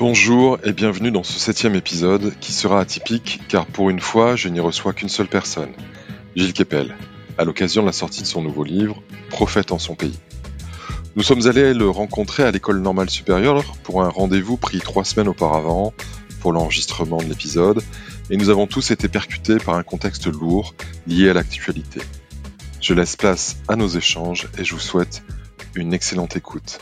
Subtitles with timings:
[0.00, 4.48] Bonjour et bienvenue dans ce septième épisode qui sera atypique car pour une fois je
[4.48, 5.74] n'y reçois qu'une seule personne,
[6.34, 6.96] Gilles Kepel,
[7.36, 10.18] à l'occasion de la sortie de son nouveau livre, Prophète en son pays.
[11.16, 15.28] Nous sommes allés le rencontrer à l'école normale supérieure pour un rendez-vous pris trois semaines
[15.28, 15.92] auparavant
[16.40, 17.82] pour l'enregistrement de l'épisode
[18.30, 20.74] et nous avons tous été percutés par un contexte lourd
[21.06, 22.00] lié à l'actualité.
[22.80, 25.22] Je laisse place à nos échanges et je vous souhaite
[25.74, 26.80] une excellente écoute.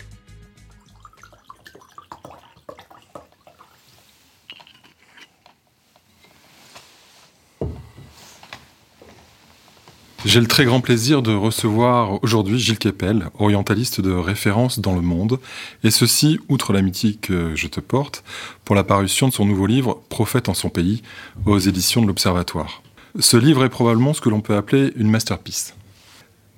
[10.25, 15.01] J'ai le très grand plaisir de recevoir aujourd'hui Gilles Kepel, orientaliste de référence dans le
[15.01, 15.39] monde,
[15.85, 18.25] et ceci, outre l'amitié que je te porte,
[18.65, 21.03] pour la parution de son nouveau livre Prophète en son pays,
[21.47, 22.83] aux éditions de l'Observatoire.
[23.21, 25.75] Ce livre est probablement ce que l'on peut appeler une masterpiece.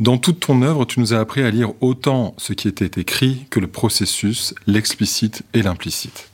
[0.01, 3.45] Dans toute ton œuvre, tu nous as appris à lire autant ce qui était écrit
[3.51, 6.30] que le processus, l'explicite et l'implicite.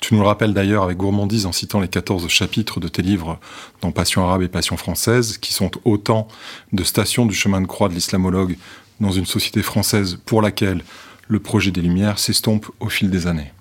[0.00, 3.38] Tu nous le rappelles d'ailleurs avec gourmandise en citant les 14 chapitres de tes livres
[3.80, 6.28] dans Passion arabe et Passion française, qui sont autant
[6.72, 8.56] de stations du chemin de croix de l'islamologue
[9.00, 10.82] dans une société française pour laquelle
[11.28, 13.52] le projet des Lumières s'estompe au fil des années.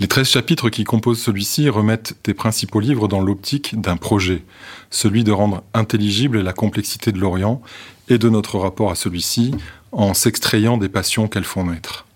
[0.00, 4.44] Les 13 chapitres qui composent celui-ci remettent tes principaux livres dans l'optique d'un projet,
[4.90, 7.60] celui de rendre intelligible la complexité de l'Orient
[8.08, 9.54] et de notre rapport à celui-ci
[9.90, 12.07] en s'extrayant des passions qu'elles font naître.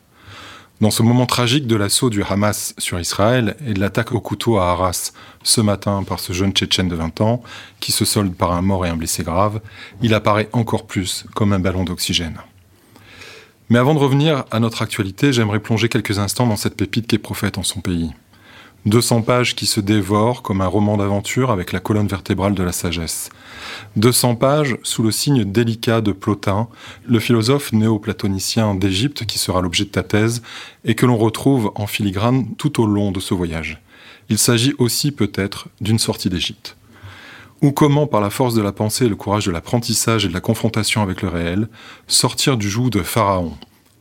[0.83, 4.59] Dans ce moment tragique de l'assaut du Hamas sur Israël et de l'attaque au couteau
[4.59, 5.13] à Arras
[5.45, 7.41] ce matin par ce jeune Tchétchène de 20 ans,
[7.79, 9.61] qui se solde par un mort et un blessé grave,
[10.03, 12.39] il apparaît encore plus comme un ballon d'oxygène.
[13.71, 17.15] Mais avant de revenir à notre actualité, j'aimerais plonger quelques instants dans cette pépite qui
[17.15, 18.11] est prophète en son pays.
[18.87, 22.73] 200 pages qui se dévorent comme un roman d'aventure avec la colonne vertébrale de la
[22.73, 23.31] sagesse.
[23.97, 26.69] 200 pages sous le signe délicat de Plotin,
[27.07, 30.43] le philosophe néo-platonicien d'Égypte qui sera l'objet de ta thèse
[30.85, 33.83] et que l'on retrouve en filigrane tout au long de ce voyage.
[34.29, 36.77] Il s'agit aussi peut-être d'une sortie d'Égypte.
[37.61, 40.35] Ou comment, par la force de la pensée et le courage de l'apprentissage et de
[40.35, 41.69] la confrontation avec le réel,
[42.09, 43.57] sortir du joug de Pharaon?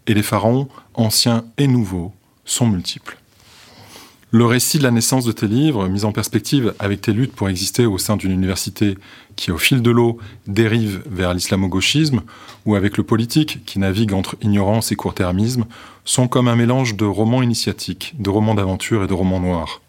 [0.08, 2.12] Et les pharaons, anciens et nouveaux,
[2.44, 3.21] sont multiples.
[4.34, 7.50] Le récit de la naissance de tes livres, mis en perspective avec tes luttes pour
[7.50, 8.98] exister au sein d'une université
[9.36, 12.22] qui, au fil de l'eau, dérive vers l'islamo-gauchisme,
[12.66, 15.66] ou avec le politique qui navigue entre ignorance et court-termisme,
[16.06, 19.82] sont comme un mélange de romans initiatiques, de romans d'aventure et de romans noirs.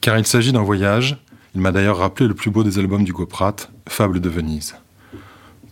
[0.00, 1.16] Car il s'agit d'un voyage,
[1.54, 3.54] il m'a d'ailleurs rappelé le plus beau des albums du Goprat,
[3.88, 4.74] Fable de Venise.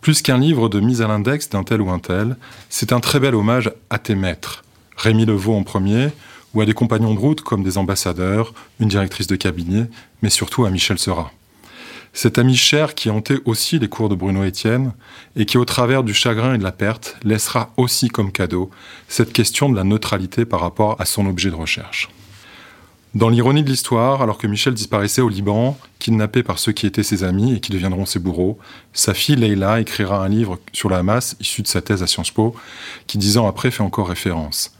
[0.02, 2.36] Plus qu'un livre de mise à l'index d'un tel ou un tel,
[2.70, 4.62] c'est un très bel hommage à tes maîtres.
[4.96, 6.10] Rémi Levaux en premier,
[6.54, 9.86] ou à des compagnons de route comme des ambassadeurs, une directrice de cabinet,
[10.22, 11.32] mais surtout à Michel Seurat.
[12.12, 14.92] Cet ami cher qui hantait aussi les cours de Bruno Étienne
[15.36, 18.70] et qui, au travers du chagrin et de la perte, laissera aussi comme cadeau
[19.08, 22.08] cette question de la neutralité par rapport à son objet de recherche.
[23.14, 27.02] Dans l'ironie de l'histoire, alors que Michel disparaissait au Liban, kidnappé par ceux qui étaient
[27.02, 28.58] ses amis et qui deviendront ses bourreaux,
[28.92, 32.30] sa fille Leila écrira un livre sur la masse issu de sa thèse à Sciences
[32.30, 32.54] Po,
[33.06, 34.77] qui dix ans après fait encore référence.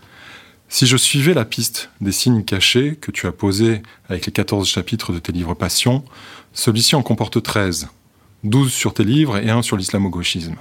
[0.70, 3.80] Si je suivais la piste des signes cachés que tu as posés
[4.10, 6.04] avec les 14 chapitres de tes livres Passion,
[6.52, 7.88] celui-ci en comporte 13,
[8.44, 10.56] 12 sur tes livres et un sur l'islamo-gauchisme.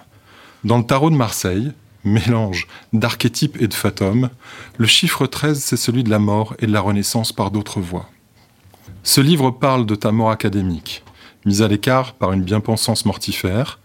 [0.63, 1.73] Dans le tarot de Marseille,
[2.05, 4.29] mélange d'archétypes et de fatums,
[4.77, 8.09] le chiffre 13 c'est celui de la mort et de la renaissance par d'autres voies.
[9.03, 11.03] Ce livre parle de ta mort académique,
[11.45, 13.79] mise à l'écart par une bien-pensance mortifère,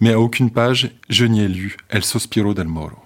[0.00, 3.05] mais à aucune page je n'y ai lu El Sospiro del Moro.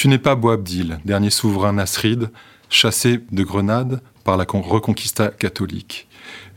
[0.00, 2.30] Tu n'es pas Boabdil, dernier souverain nasride,
[2.70, 6.08] chassé de Grenade par la reconquista catholique.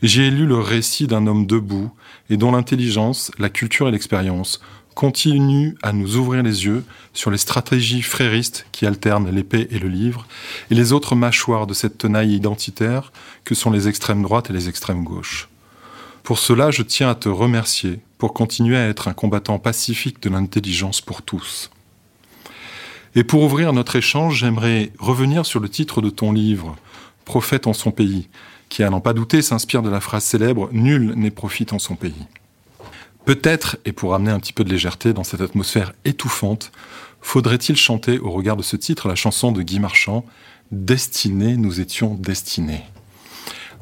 [0.02, 1.92] J'ai lu le récit d'un homme debout
[2.30, 4.62] et dont l'intelligence, la culture et l'expérience
[4.96, 9.90] continuent à nous ouvrir les yeux sur les stratégies fréristes qui alternent l'épée et le
[9.90, 10.26] livre,
[10.72, 13.12] et les autres mâchoires de cette tenaille identitaire
[13.44, 15.50] que sont les extrêmes droites et les extrêmes gauches.
[16.24, 20.30] Pour cela, je tiens à te remercier pour continuer à être un combattant pacifique de
[20.30, 21.70] l'intelligence pour tous.
[23.16, 26.76] Et pour ouvrir notre échange, j'aimerais revenir sur le titre de ton livre,
[27.26, 28.28] Prophète en son pays,
[28.70, 31.96] qui, à n'en pas douter, s'inspire de la phrase célèbre Nul n'est prophète en son
[31.96, 32.26] pays.
[33.24, 36.72] Peut-être, et pour amener un petit peu de légèreté dans cette atmosphère étouffante,
[37.22, 40.26] faudrait-il chanter au regard de ce titre la chanson de Guy Marchand
[40.72, 42.84] Destinés, nous étions destinés.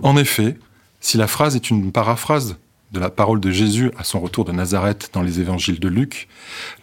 [0.03, 0.57] En effet,
[0.99, 2.57] si la phrase est une paraphrase
[2.91, 6.27] de la parole de Jésus à son retour de Nazareth dans les évangiles de Luc,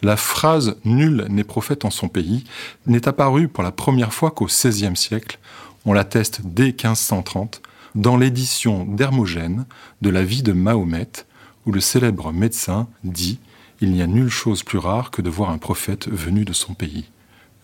[0.01, 2.43] la phrase Nul n'est prophète en son pays
[2.87, 5.39] n'est apparue pour la première fois qu'au XVIe siècle,
[5.85, 7.61] on l'atteste dès 1530,
[7.95, 9.65] dans l'édition d'Hermogène
[10.01, 11.25] de la vie de Mahomet,
[11.65, 13.39] où le célèbre médecin dit
[13.81, 16.73] Il n'y a nulle chose plus rare que de voir un prophète venu de son
[16.73, 17.05] pays.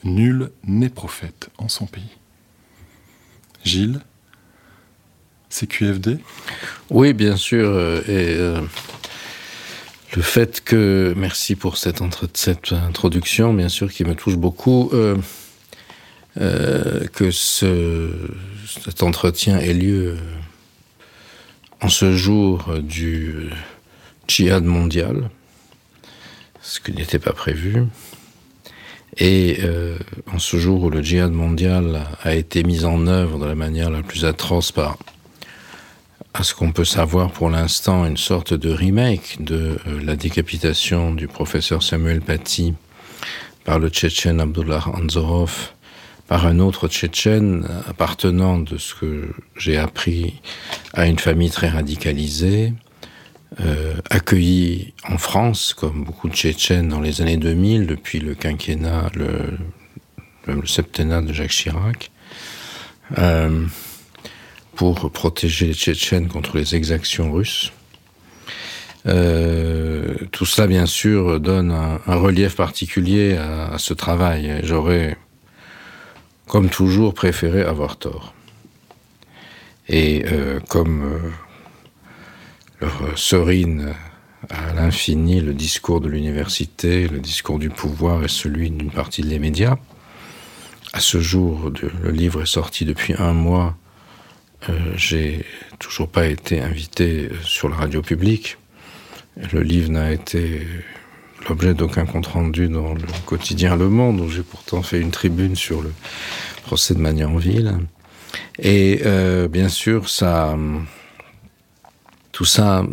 [0.03, 2.18] Nul n'est prophète en son pays.
[3.63, 4.01] Gilles
[5.50, 6.18] CQFD
[6.89, 7.69] Oui, bien sûr.
[7.69, 8.62] Euh, et euh,
[10.15, 12.01] le fait que, merci pour cette,
[12.71, 15.18] introduction, bien sûr, qui me touche beaucoup, euh,
[17.13, 18.09] que ce,
[18.83, 20.18] cet entretien ait lieu
[21.81, 23.50] en ce jour du
[24.27, 25.30] djihad mondial,
[26.62, 27.83] ce qui n'était pas prévu.
[29.18, 29.59] Et
[30.33, 33.89] en ce jour où le djihad mondial a été mis en œuvre de la manière
[33.89, 34.98] la plus atroce par
[36.36, 41.14] à ce qu'on peut savoir pour l'instant, une sorte de remake de euh, la décapitation
[41.14, 42.74] du professeur Samuel Paty
[43.64, 45.72] par le Tchétchène Abdullah Anzorov,
[46.28, 50.42] par un autre Tchétchène appartenant de ce que j'ai appris
[50.94, 52.74] à une famille très radicalisée,
[53.62, 59.10] euh, accueilli en France, comme beaucoup de Tchétchènes dans les années 2000, depuis le quinquennat,
[59.16, 59.58] le,
[60.48, 62.12] le septennat de Jacques Chirac.
[63.20, 63.66] Euh,
[64.75, 67.72] pour protéger les Tchétchènes contre les exactions russes.
[69.07, 74.62] Euh, tout cela, bien sûr, donne un, relief particulier à, ce travail.
[74.63, 75.18] J'aurais,
[76.48, 78.33] comme toujours, préféré avoir tort.
[79.88, 81.31] Et euh, comme
[82.81, 83.94] euh, serine
[84.50, 89.39] à l'infini le discours de l'université, le discours du pouvoir et celui d'une partie des
[89.39, 89.77] médias,
[90.94, 93.75] à ce jour, le livre est sorti depuis un mois
[94.95, 95.45] j'ai
[95.79, 98.57] toujours pas été invité sur la radio publique.
[99.51, 100.65] Le livre n'a été
[101.47, 105.56] l'objet d'aucun compte rendu dans le quotidien Le Monde, où j'ai pourtant fait une tribune
[105.56, 105.91] sur le
[106.63, 107.77] procès de Magnanville.
[108.59, 110.57] Et euh, bien sûr, ça,
[112.31, 112.83] tout ça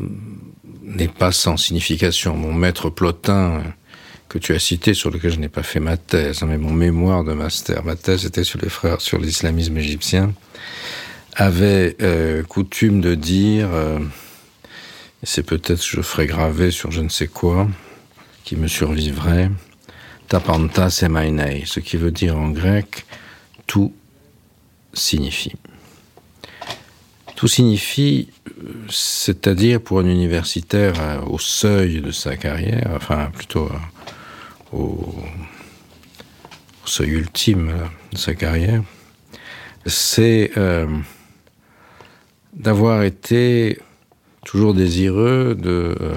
[0.83, 2.37] n'est pas sans signification.
[2.37, 3.63] Mon maître Plotin,
[4.29, 6.73] que tu as cité, sur lequel je n'ai pas fait ma thèse, hein, mais mon
[6.73, 10.33] mémoire de master, ma thèse était sur les frères, sur l'islamisme égyptien
[11.35, 13.99] avait euh, coutume de dire, euh,
[15.23, 17.69] c'est peut-être je ferai graver sur je ne sais quoi,
[18.45, 19.51] qui me survivrait,
[20.29, 23.07] tapanta semainei, ce qui veut dire en grec
[23.67, 23.95] tout
[24.93, 25.55] signifie.
[27.37, 28.29] Tout signifie,
[28.89, 33.71] c'est-à-dire pour un universitaire euh, au seuil de sa carrière, enfin plutôt
[34.73, 35.15] au,
[36.85, 37.73] au seuil ultime
[38.13, 38.83] de sa carrière,
[39.87, 40.53] c'est
[42.63, 43.79] d'avoir été
[44.45, 46.15] toujours désireux de, euh,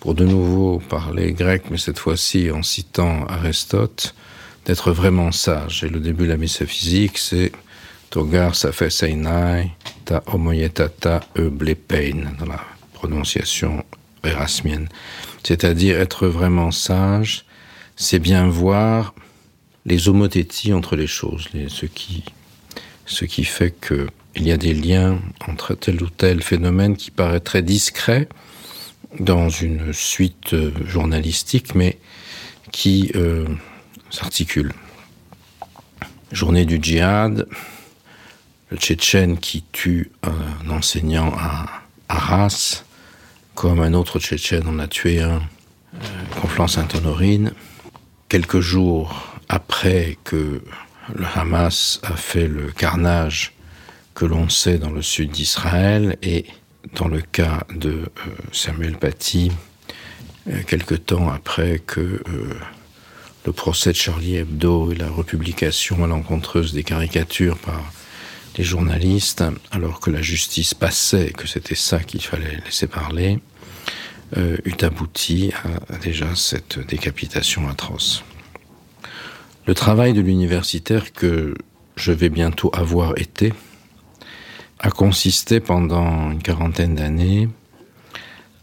[0.00, 4.14] pour de nouveau parler grec, mais cette fois-ci en citant Aristote,
[4.64, 5.84] d'être vraiment sage.
[5.84, 7.52] Et le début de la métaphysique, c'est
[8.10, 9.70] Togar fait seinai
[10.04, 12.60] ta homoyetata eblepein, dans la
[12.94, 13.84] prononciation
[14.24, 14.88] érasmienne.
[15.42, 17.44] C'est-à-dire être vraiment sage,
[17.96, 19.14] c'est bien voir
[19.84, 22.24] les homothéties entre les choses, ce, qui,
[23.06, 24.08] ce qui fait que
[24.38, 25.18] il y a des liens
[25.48, 28.28] entre tel ou tel phénomène qui paraît très discret
[29.18, 31.98] dans une suite euh, journalistique, mais
[32.70, 33.46] qui euh,
[34.10, 34.72] s'articule.
[36.30, 37.48] Journée du djihad,
[38.70, 41.66] le Tchétchène qui tue un enseignant à
[42.08, 42.84] Arras,
[43.56, 45.42] comme un autre Tchétchène en a tué un,
[45.94, 45.98] euh,
[46.40, 47.52] Conflans-Sainte-Honorine.
[48.28, 50.62] Quelques jours après que
[51.12, 53.57] le Hamas a fait le carnage
[54.18, 56.44] que l'on sait dans le sud d'Israël et
[56.96, 58.08] dans le cas de euh,
[58.50, 59.52] Samuel Paty,
[60.48, 62.20] euh, quelque temps après que euh,
[63.46, 67.92] le procès de Charlie Hebdo et la republication malencontreuse des caricatures par
[68.56, 73.38] des journalistes, alors que la justice passait, que c'était ça qu'il fallait laisser parler,
[74.36, 75.52] eut abouti
[75.90, 78.24] à déjà cette décapitation atroce.
[79.66, 81.54] Le travail de l'universitaire que
[81.94, 83.52] je vais bientôt avoir été,
[84.80, 87.48] a consisté pendant une quarantaine d'années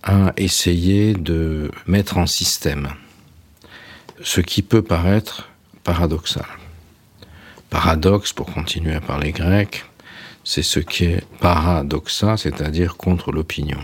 [0.04, 2.90] à essayer de mettre en système
[4.22, 5.50] ce qui peut paraître
[5.84, 6.46] paradoxal.
[7.70, 9.86] Paradoxe, pour continuer à parler grec,
[10.44, 13.80] c'est ce qui est paradoxa, c'est-à-dire contre l'opinion.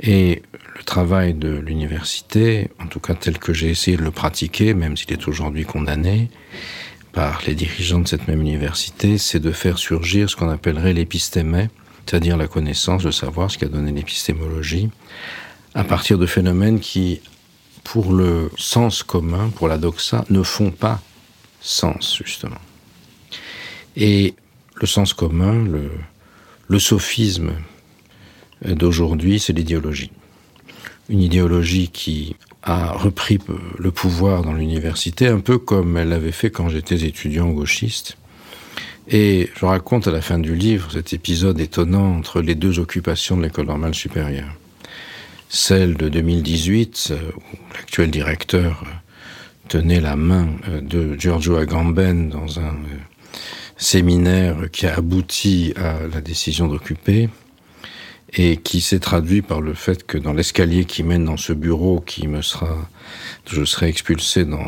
[0.00, 0.42] Et
[0.76, 4.96] le travail de l'université, en tout cas tel que j'ai essayé de le pratiquer, même
[4.96, 6.30] s'il est aujourd'hui condamné,
[7.14, 11.68] par les dirigeants de cette même université, c'est de faire surgir ce qu'on appellerait l'épistémé,
[12.04, 14.90] c'est-à-dire la connaissance, le savoir, ce qui a donné l'épistémologie,
[15.74, 17.20] à partir de phénomènes qui,
[17.84, 21.00] pour le sens commun, pour la doxa, ne font pas
[21.60, 22.60] sens, justement.
[23.96, 24.34] Et
[24.74, 25.92] le sens commun, le,
[26.66, 27.52] le sophisme
[28.64, 30.10] d'aujourd'hui, c'est l'idéologie.
[31.08, 33.38] Une idéologie qui a repris
[33.78, 38.16] le pouvoir dans l'université, un peu comme elle l'avait fait quand j'étais étudiant gauchiste.
[39.06, 43.36] Et je raconte à la fin du livre cet épisode étonnant entre les deux occupations
[43.36, 44.48] de l'école normale supérieure.
[45.50, 48.90] Celle de 2018, euh, où l'actuel directeur euh,
[49.68, 52.74] tenait la main euh, de Giorgio Agamben dans un
[53.76, 57.28] séminaire qui a abouti à la décision d'occuper
[58.36, 62.00] et qui s'est traduit par le fait que dans l'escalier qui mène dans ce bureau
[62.00, 62.88] qui me sera,
[63.46, 64.66] je serai expulsé dans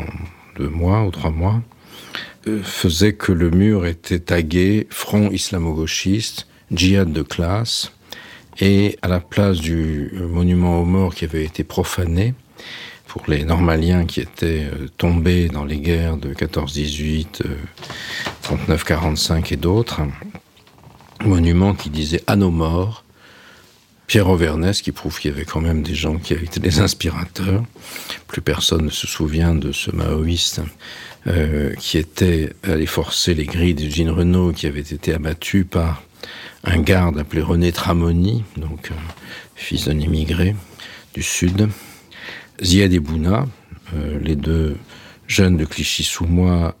[0.55, 1.61] deux mois ou trois mois,
[2.47, 7.91] euh, faisait que le mur était tagué Front islamo-gauchiste, djihad de classe,
[8.59, 12.33] et à la place du monument aux morts qui avait été profané,
[13.07, 17.43] pour les normaliens qui étaient euh, tombés dans les guerres de 14-18,
[18.43, 20.01] 39-45 et d'autres,
[21.25, 23.03] monument qui disait à nos morts,
[24.07, 26.79] Pierre Auvernès, qui prouve qu'il y avait quand même des gens qui avaient été des
[26.79, 27.63] inspirateurs.
[28.27, 30.61] Plus personne ne se souvient de ce maoïste
[31.27, 36.03] euh, qui était allé forcer les grilles d'Eugène Renault, qui avait été abattu par
[36.63, 38.95] un garde appelé René Tramoni, donc euh,
[39.55, 40.55] fils d'un immigré
[41.13, 41.67] du Sud.
[42.63, 43.45] Ziad et Bouna,
[43.93, 44.77] euh, les deux
[45.27, 46.75] jeunes de Clichy-sous-Bois,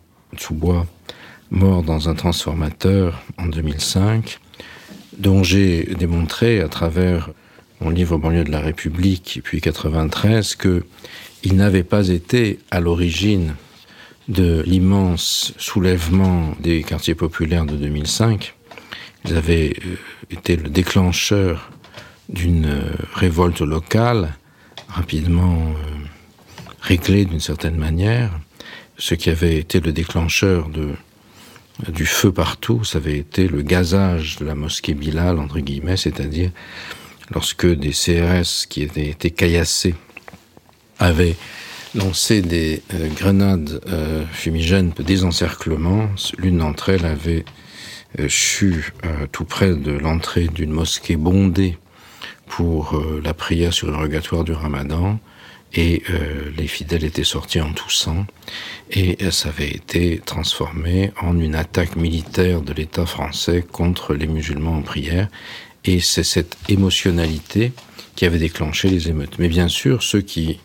[1.51, 4.39] morts dans un transformateur en 2005
[5.17, 7.29] dont j'ai démontré à travers
[7.81, 10.83] mon livre Banlieue de la République, puis 93, que
[11.43, 13.55] il n'avait pas été à l'origine
[14.27, 18.55] de l'immense soulèvement des quartiers populaires de 2005.
[19.25, 19.95] Ils avaient euh,
[20.29, 21.71] été le déclencheur
[22.29, 24.35] d'une euh, révolte locale,
[24.89, 26.07] rapidement euh,
[26.81, 28.31] réglée d'une certaine manière,
[28.97, 30.89] ce qui avait été le déclencheur de
[31.87, 36.51] du feu partout, ça avait été le gazage de la mosquée Bilal, entre guillemets, c'est-à-dire
[37.31, 39.95] lorsque des CRS qui étaient été caillassés
[40.99, 41.35] avaient
[41.95, 47.45] lancé des euh, grenades euh, fumigènes de désencerclement, l'une d'entre elles avait
[48.19, 48.93] euh, chu
[49.31, 51.77] tout près de l'entrée d'une mosquée bondée
[52.47, 55.19] pour la prière sur le rogatoire du ramadan
[55.73, 58.25] et euh, les fidèles étaient sortis en toussant
[58.89, 64.77] et ça avait été transformé en une attaque militaire de l'État français contre les musulmans
[64.77, 65.27] en prière
[65.83, 67.73] et c'est cette émotionnalité
[68.15, 69.39] qui avait déclenché les émeutes.
[69.39, 70.59] Mais bien sûr, ceux qui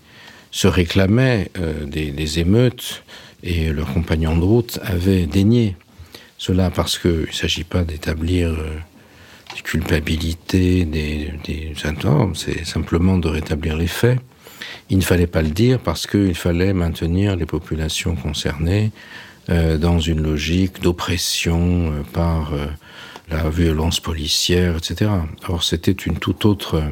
[0.51, 3.05] se réclamaient euh, des, émeutes
[3.43, 5.77] et leurs compagnons de route avaient dénié
[6.39, 8.77] cela parce qu'il ne s'agit pas d'établir euh,
[9.55, 11.73] des culpabilités, des, des
[12.35, 14.19] c'est simplement de rétablir les faits.
[14.91, 18.93] Il ne fallait pas le dire parce qu'il fallait maintenir les populations concernées
[19.51, 22.67] euh, dans une logique d'oppression euh, par euh,
[23.29, 25.11] la violence policière, etc.
[25.49, 26.83] Or, c'était une toute autre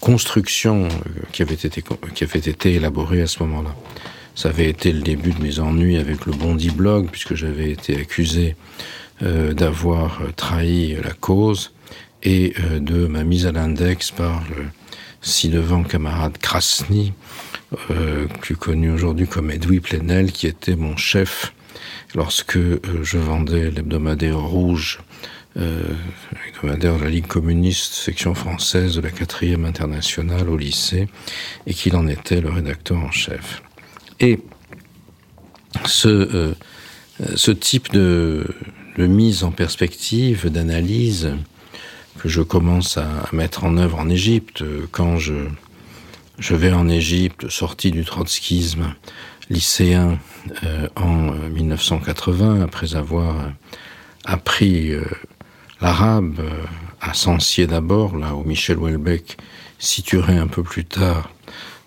[0.00, 0.88] construction
[1.32, 1.82] qui avait, été,
[2.14, 3.74] qui avait été élaborée à ce moment-là.
[4.34, 7.96] Ça avait été le début de mes ennuis avec le Bondi Blog, puisque j'avais été
[7.96, 8.56] accusé
[9.20, 11.72] d'avoir trahi la cause
[12.24, 14.64] et de ma mise à l'index par le
[15.20, 17.12] ci-devant camarade Krasny,
[17.90, 21.52] euh, plus connu aujourd'hui comme Edoui Plenel, qui était mon chef
[22.14, 25.00] lorsque euh, je vendais l'hebdomadaire rouge,
[25.56, 25.82] euh,
[26.46, 31.08] l'hebdomadaire de la Ligue communiste, section française de la quatrième internationale au lycée,
[31.66, 33.62] et qu'il en était le rédacteur en chef.
[34.20, 34.40] Et
[35.86, 36.54] ce,
[37.20, 38.46] euh, type de,
[38.98, 41.32] mise en perspective, d'analyse,
[42.22, 45.34] que je commence à, mettre en œuvre en Égypte quand je,
[46.38, 48.94] vais en Égypte, sorti du trotskisme
[49.48, 50.18] lycéen
[50.64, 53.34] euh, en 1980, après avoir
[54.24, 55.04] appris euh,
[55.80, 56.50] l'arabe euh,
[57.00, 59.36] à Sancier d'abord, là où Michel Houellebecq
[59.78, 61.30] situerait un peu plus tard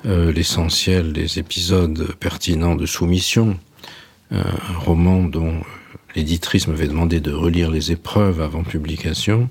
[0.05, 3.57] euh, l'essentiel des épisodes pertinents de soumission,
[4.31, 5.61] euh, un roman dont
[6.15, 9.49] l'éditrice m'avait demandé de relire les épreuves avant publication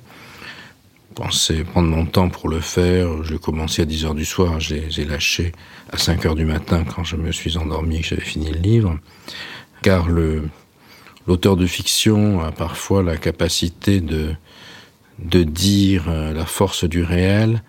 [1.13, 3.23] pensais prendre mon temps pour le faire.
[3.25, 5.53] J'ai commencé à 10 heures du soir, j'ai lâché
[5.91, 8.59] à 5 heures du matin quand je me suis endormi et que j'avais fini le
[8.59, 8.99] livre.
[9.83, 10.09] Car
[11.27, 14.35] l'auteur de fiction a parfois la capacité de,
[15.19, 17.63] de dire euh, la force du réel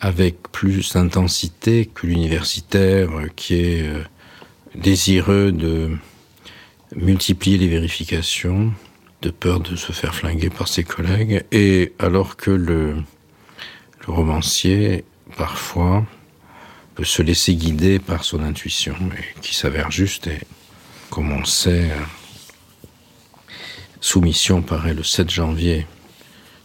[0.00, 4.02] avec plus d'intensité que l'universitaire qui est euh,
[4.74, 5.90] désireux de
[6.96, 8.72] multiplier les vérifications,
[9.22, 12.96] de peur de se faire flinguer par ses collègues, et alors que le,
[14.06, 15.04] romancier,
[15.36, 16.04] parfois,
[16.96, 20.40] peut se laisser guider par son intuition, et qui s'avère juste, et
[21.08, 21.90] comme on sait,
[24.00, 25.86] Soumission paraît le 7 janvier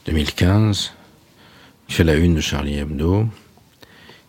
[0.08, 0.94] 2015,
[1.90, 3.28] il fait la une de Charlie Hebdo,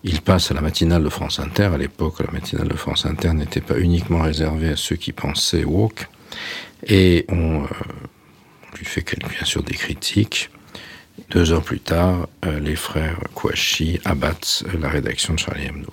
[0.05, 3.33] il passe à la matinale de France Inter, à l'époque la matinale de France Inter
[3.33, 6.09] n'était pas uniquement réservée à ceux qui pensaient woke,
[6.87, 7.67] Et on,
[8.79, 10.51] lui fait bien sûr des critiques.
[11.31, 12.29] Deux heures plus tard,
[12.61, 15.93] les frères Kouachi abattent la rédaction de Charlie Hebdo.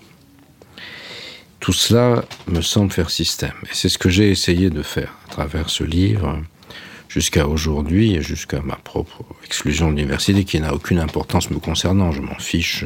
[1.59, 3.55] Tout cela me semble faire système.
[3.63, 6.39] Et c'est ce que j'ai essayé de faire à travers ce livre
[7.09, 12.11] jusqu'à aujourd'hui et jusqu'à ma propre exclusion de l'université qui n'a aucune importance me concernant.
[12.11, 12.85] Je m'en fiche.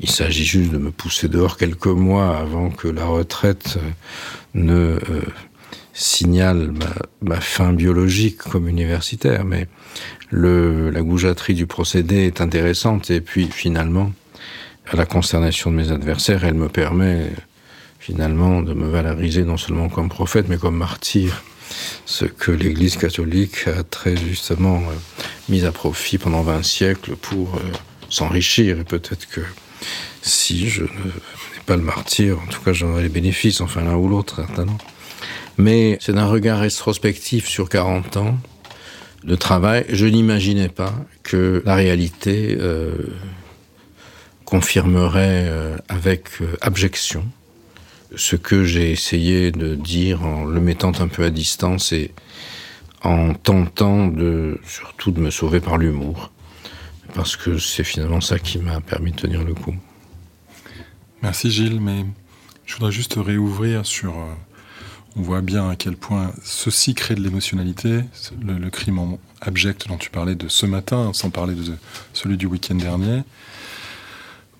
[0.00, 3.90] Il s'agit juste de me pousser dehors quelques mois avant que la retraite euh,
[4.54, 5.22] ne euh,
[5.94, 6.72] signale
[7.22, 9.44] ma, fin biologique comme universitaire.
[9.44, 9.68] Mais
[10.30, 14.12] le, la goujaterie du procédé est intéressante et puis finalement,
[14.90, 17.30] à la consternation de mes adversaires, elle me permet
[18.00, 21.42] finalement de me valoriser non seulement comme prophète mais comme martyr
[22.04, 24.94] ce que l'Église catholique a très justement euh,
[25.48, 27.60] mis à profit pendant 20 siècles pour euh,
[28.10, 28.78] s'enrichir.
[28.78, 29.40] Et peut-être que
[30.22, 30.90] si je n'ai
[31.66, 34.78] pas le martyr, en tout cas j'en ai les bénéfices, enfin l'un ou l'autre certainement.
[35.58, 38.36] Mais c'est un regard rétrospectif sur 40 ans
[39.22, 39.86] de travail.
[39.88, 42.92] Je n'imaginais pas que la réalité euh,
[44.44, 45.50] confirmerait
[45.88, 46.28] avec
[46.60, 47.24] abjection
[48.16, 52.12] ce que j'ai essayé de dire en le mettant un peu à distance et
[53.02, 56.32] en tentant de surtout de me sauver par l'humour,
[57.14, 59.74] parce que c'est finalement ça qui m'a permis de tenir le coup.
[61.22, 62.04] Merci Gilles, mais
[62.66, 64.14] je voudrais juste réouvrir sur...
[65.16, 68.00] Euh, on voit bien à quel point ceci crée de l'émotionnalité,
[68.42, 71.74] le, crime abject dont tu parlais de ce matin, sans parler de
[72.12, 73.22] celui du week-end dernier,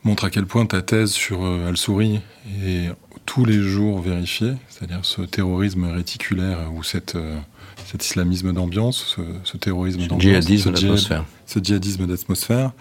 [0.04, 2.20] montre à quel point ta thèse sur euh, Al-Souri
[2.64, 2.90] est
[3.26, 7.38] tous les jours vérifiée, c'est-à-dire ce terrorisme réticulaire ou cette, euh,
[7.86, 11.24] cet islamisme d'ambiance, ce, terrorisme d'ambiance, djihadisme d'atmosphère.
[11.46, 12.72] Ce djihadisme d'atmosphère,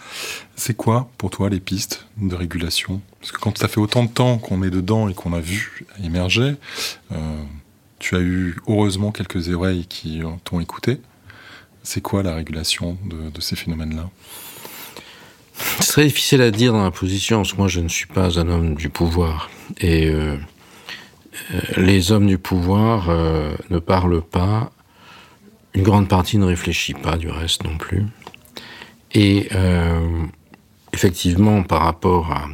[0.56, 3.02] c'est quoi pour toi les pistes de régulation?
[3.20, 5.86] Parce que quand ça fait autant de temps qu'on est dedans et qu'on a vu
[6.04, 6.56] émerger,
[7.14, 7.44] euh,
[8.04, 11.00] tu as eu heureusement quelques oreilles qui t'ont écouté.
[11.84, 14.10] C'est quoi la régulation de, ces phénomènes-là?
[15.80, 18.38] C'est très difficile à dire dans la position, parce que moi je ne suis pas
[18.38, 19.50] un homme du pouvoir.
[19.80, 20.36] Et euh,
[21.54, 24.74] euh, les hommes du pouvoir euh, ne parlent pas,
[25.74, 28.04] une grande partie ne réfléchit pas du reste non plus.
[29.14, 29.48] Et
[30.92, 32.48] effectivement, par rapport à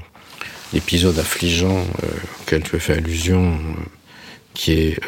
[0.73, 1.85] l'épisode affligeant
[2.41, 3.57] auquel tu as fait allusion,
[4.59, 4.99] qui est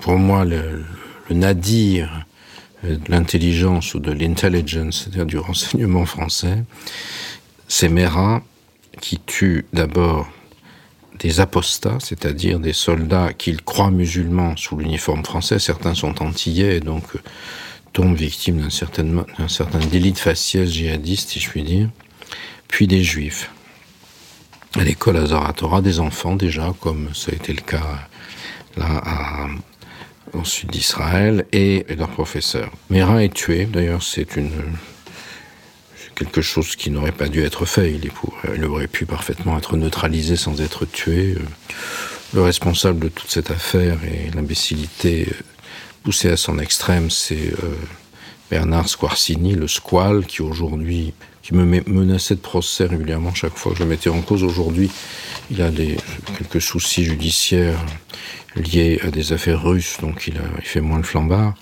[0.00, 0.82] pour moi le,
[1.28, 2.24] nadir
[2.82, 6.64] de l'intelligence ou de l'intelligence, c'est-à-dire du renseignement français,
[7.68, 8.42] c'est Mera
[9.02, 10.26] qui tue d'abord
[11.18, 15.58] des apostats, c'est-à-dire des soldats qu'ils croient musulmans sous l'uniforme français.
[15.58, 17.18] Certains sont antillais et donc euh,
[17.92, 19.04] tombent victimes d'un certain,
[19.48, 21.90] certain délit de faciès djihadiste, si je puis dire.
[22.68, 23.50] Puis des juifs.
[24.78, 28.08] À l'école Azaratora, des enfants déjà, comme ça a été le cas
[28.78, 29.48] là
[30.34, 32.70] au sud d'Israël, et, leur professeur.
[32.90, 34.50] Mera est tué, d'ailleurs c'est une
[36.14, 37.92] quelque chose qui n'aurait pas dû être fait.
[37.92, 38.10] Il,
[38.56, 41.36] il, aurait pu parfaitement être neutralisé sans être tué.
[42.34, 45.28] Le responsable de toute cette affaire et l'imbécilité
[46.02, 47.76] poussée à son extrême, c'est euh,
[48.50, 51.14] Bernard Squarcini, le squal, qui aujourd'hui,
[51.48, 54.44] qui me menaçait de procès régulièrement chaque fois que je mettais en cause.
[54.44, 54.90] Aujourd'hui,
[55.50, 55.96] il a des,
[56.36, 57.82] quelques soucis judiciaires
[58.54, 61.54] liés à des affaires russes, donc il, fait moins le flambard,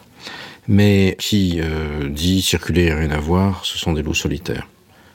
[0.67, 4.67] mais qui euh, dit circuler rien à voir, ce sont des loups solitaires.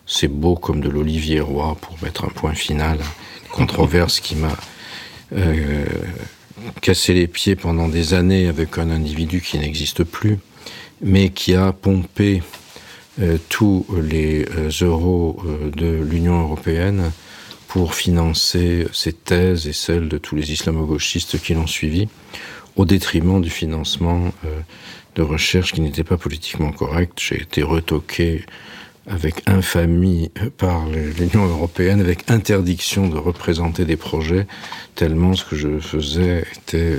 [0.05, 2.99] C'est beau comme de l'olivier roi pour mettre un point final
[3.51, 4.55] controverse qui m'a
[5.35, 5.83] euh,
[6.81, 10.39] cassé les pieds pendant des années avec un individu qui n'existe plus,
[11.01, 12.41] mais qui a pompé
[13.49, 17.11] tous les euh, euros euh, de l'Union européenne
[17.67, 22.09] pour financer ses thèses et celles de tous les islamo-gauchistes qui l'ont suivi,
[22.75, 24.33] au détriment du financement
[25.15, 27.13] de recherche qui n'était pas politiquement correct.
[27.21, 28.45] J'ai été retoqué
[29.07, 34.47] avec infamie par l'Union européenne, avec interdiction de représenter des projets,
[34.95, 36.97] tellement ce que je faisais était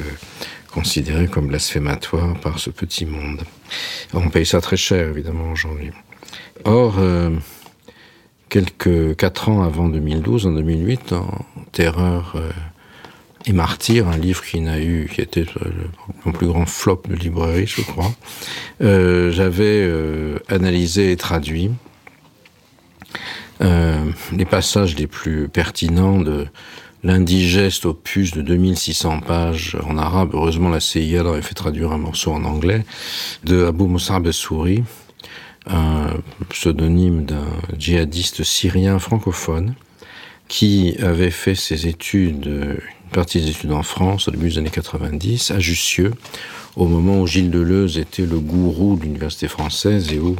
[0.72, 3.42] considéré comme blasphématoire par ce petit monde.
[4.14, 5.90] On paye ça très cher, évidemment, aujourd'hui.
[6.64, 6.98] Or,
[8.52, 11.26] quelques quatre ans avant 2012, en 2008, en
[11.72, 12.50] Terreur euh,
[13.46, 15.46] et Martyr, un livre qui n'a eu, qui était
[16.26, 18.12] mon plus grand flop de librairie, je crois,
[18.82, 21.70] euh, j'avais euh, analysé et traduit
[24.32, 26.48] les passages les plus pertinents de
[27.02, 30.30] l'indigeste opus de 2600 pages en arabe.
[30.34, 32.84] Heureusement, la CIA avait fait traduire un morceau en anglais
[33.44, 34.84] de Abu Moussa Bessouri,
[35.66, 36.08] un
[36.50, 37.46] pseudonyme d'un
[37.78, 39.74] djihadiste syrien francophone
[40.48, 44.70] qui avait fait ses études, une parti des études en France au début des années
[44.70, 46.12] 90, à Jussieu,
[46.76, 50.36] au moment où Gilles Deleuze était le gourou de l'université française et où,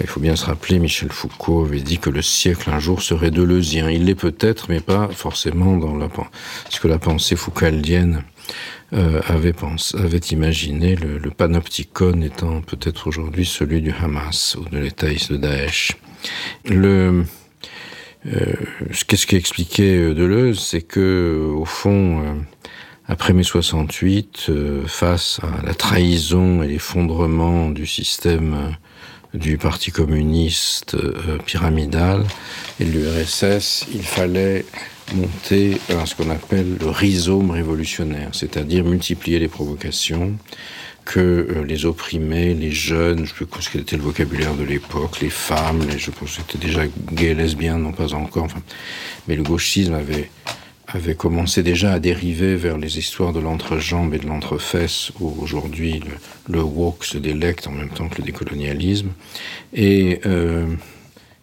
[0.00, 3.30] il faut bien se rappeler, Michel Foucault avait dit que le siècle un jour serait
[3.30, 3.90] deleuzien.
[3.90, 6.08] Il l'est peut-être, mais pas forcément dans la,
[6.70, 8.22] ce que la pensée foucaldienne
[8.92, 9.54] euh, avait,
[9.94, 15.92] avait imaginé, le, panopticon étant peut-être aujourd'hui celui du Hamas ou de l'État de Daesh.
[16.64, 17.24] Le,
[18.26, 18.52] euh,
[19.06, 22.34] Qu'est-ce qu'expliquait euh, Deleuze C'est que, au fond, euh,
[23.06, 28.76] après mai 68, euh, face à la trahison et l'effondrement du système
[29.34, 32.24] du Parti communiste euh, pyramidal
[32.80, 34.64] et de l'URSS, il fallait
[35.14, 40.34] monter à ce qu'on appelle le rhizome révolutionnaire, c'est-à-dire multiplier les provocations,
[41.04, 45.30] que euh, les opprimés, les jeunes, je pense quel était le vocabulaire de l'époque, les
[45.30, 48.62] femmes, les, je pense que c'était déjà gay, lesbien, non pas encore, enfin,
[49.26, 50.30] mais le gauchisme avait
[50.88, 56.00] avait commencé déjà à dériver vers les histoires de l'entrejambe et de l'entrefesse, où aujourd'hui
[56.00, 59.10] le, le woke se délecte en même temps que le décolonialisme.
[59.74, 60.66] Et euh,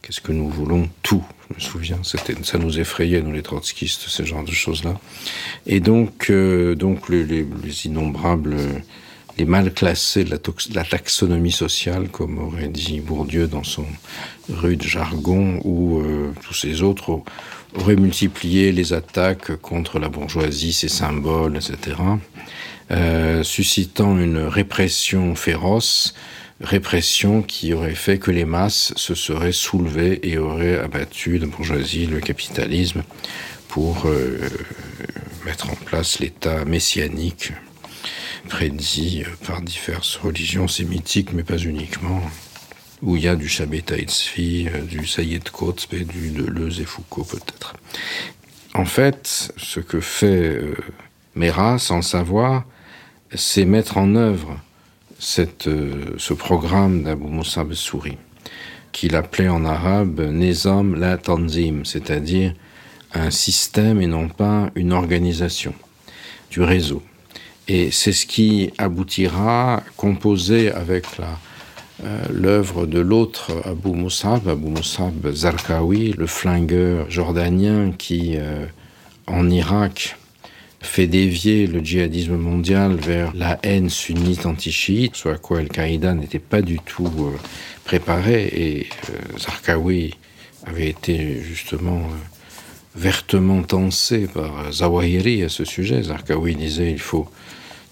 [0.01, 0.89] qu'est-ce que nous voulons?
[1.03, 1.23] Tout.
[1.49, 4.99] Je me souviens, ça nous effrayait, nous les trotskistes, ce genre de choses-là.
[5.67, 8.58] Et donc, euh, donc les, les, les innombrables
[9.38, 10.38] les mal classés de la,
[10.73, 13.86] la, taxonomie sociale, comme aurait dit Bourdieu dans son
[14.49, 17.21] rude jargon, ou euh, tous ces autres
[17.76, 21.98] aurait multiplié les attaques contre la bourgeoisie, ses symboles, etc.,
[22.92, 26.14] euh, suscitant une répression féroce,
[26.62, 32.06] répression qui aurait fait que les masses se seraient soulevées et auraient abattu la bourgeoisie,
[32.06, 33.04] le capitalisme,
[33.68, 34.38] pour euh,
[35.46, 37.52] mettre en place l'État messianique
[38.48, 42.22] prédit par diverses religions sémitiques, mais pas uniquement
[43.01, 47.75] où il y a du Chabetaïtsfi, du Sayed Kotzpe, du Deleuze et Foucault peut-être.
[48.73, 50.75] En fait, ce que fait euh,
[51.36, 52.65] Mera, sans savoir,
[53.34, 54.60] c'est mettre en œuvre
[55.17, 58.17] cette, euh, ce programme d'Abou Moussa Bessouri,
[58.91, 62.53] qu'il appelait en arabe Nizam la Tanzim, c'est-à-dire
[63.13, 65.73] un système et non pas une organisation
[66.51, 67.01] du réseau.
[67.69, 71.55] Et c'est ce qui aboutira, composé avec la, euh,
[72.29, 78.65] l'œuvre de l'autre Abu Moussab, Abu Moussab Zarqawi, le flingueur jordanien qui, euh,
[79.27, 80.17] en Irak,
[80.86, 86.39] fait dévier le djihadisme mondial vers la haine sunnite anti-chiite, soit à quoi Al-Qaïda n'était
[86.39, 87.38] pas du tout euh,
[87.84, 90.13] préparé, et euh, Zarqawi
[90.65, 92.15] avait été justement euh,
[92.95, 96.03] vertement tensé par Zawahiri à ce sujet.
[96.03, 97.27] Zarqawi disait il faut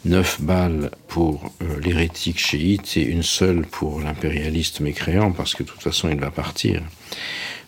[0.05, 5.69] neuf balles pour euh, l'hérétique chiite et une seule pour l'impérialiste mécréant, parce que de
[5.69, 6.81] toute façon il va partir.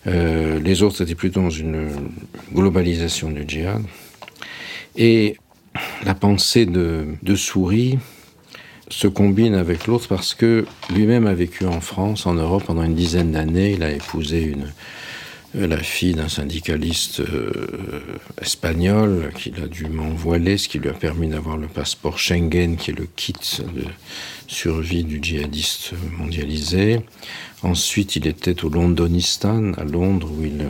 [0.07, 1.89] Euh, les autres étaient plutôt dans une
[2.53, 3.81] globalisation du djihad.
[4.95, 5.37] Et
[6.03, 7.97] la pensée de, de Souris
[8.89, 12.95] se combine avec l'autre parce que lui-même a vécu en France, en Europe pendant une
[12.95, 13.71] dizaine d'années.
[13.71, 14.71] Il a épousé une,
[15.57, 18.01] la fille d'un syndicaliste euh,
[18.41, 22.91] espagnol qui a dû m'envoiler, ce qui lui a permis d'avoir le passeport Schengen, qui
[22.91, 23.85] est le kit de
[24.47, 26.99] survie du djihadiste mondialisé.
[27.63, 30.67] Ensuite, il était au Londonistan, à Londres, où il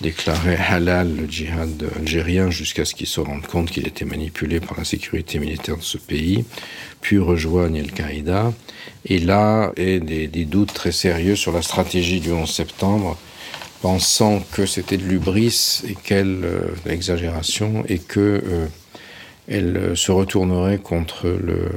[0.00, 4.78] déclarait halal le djihad algérien jusqu'à ce qu'il se rende compte qu'il était manipulé par
[4.78, 6.44] la sécurité militaire de ce pays,
[7.00, 8.52] puis rejoigne Al-Qaïda.
[9.06, 13.18] Et là, est des, des doutes très sérieux sur la stratégie du 11 septembre,
[13.84, 18.66] pensant que c'était de l'ubris et quelle euh, et que euh,
[19.46, 21.70] elle euh, se retournerait contre le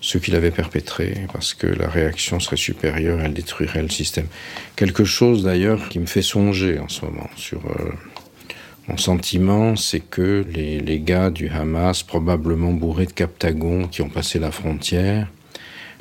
[0.00, 4.26] ce qu'il avait perpétré parce que la réaction serait supérieure elle détruirait le système.
[4.74, 7.92] Quelque chose d'ailleurs qui me fait songer en ce moment sur euh,
[8.88, 14.10] mon sentiment c'est que les, les gars du hamas probablement bourrés de captagon qui ont
[14.10, 15.28] passé la frontière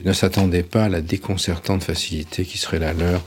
[0.03, 3.21] ne s'attendaient pas à la déconcertante facilité qui serait la leur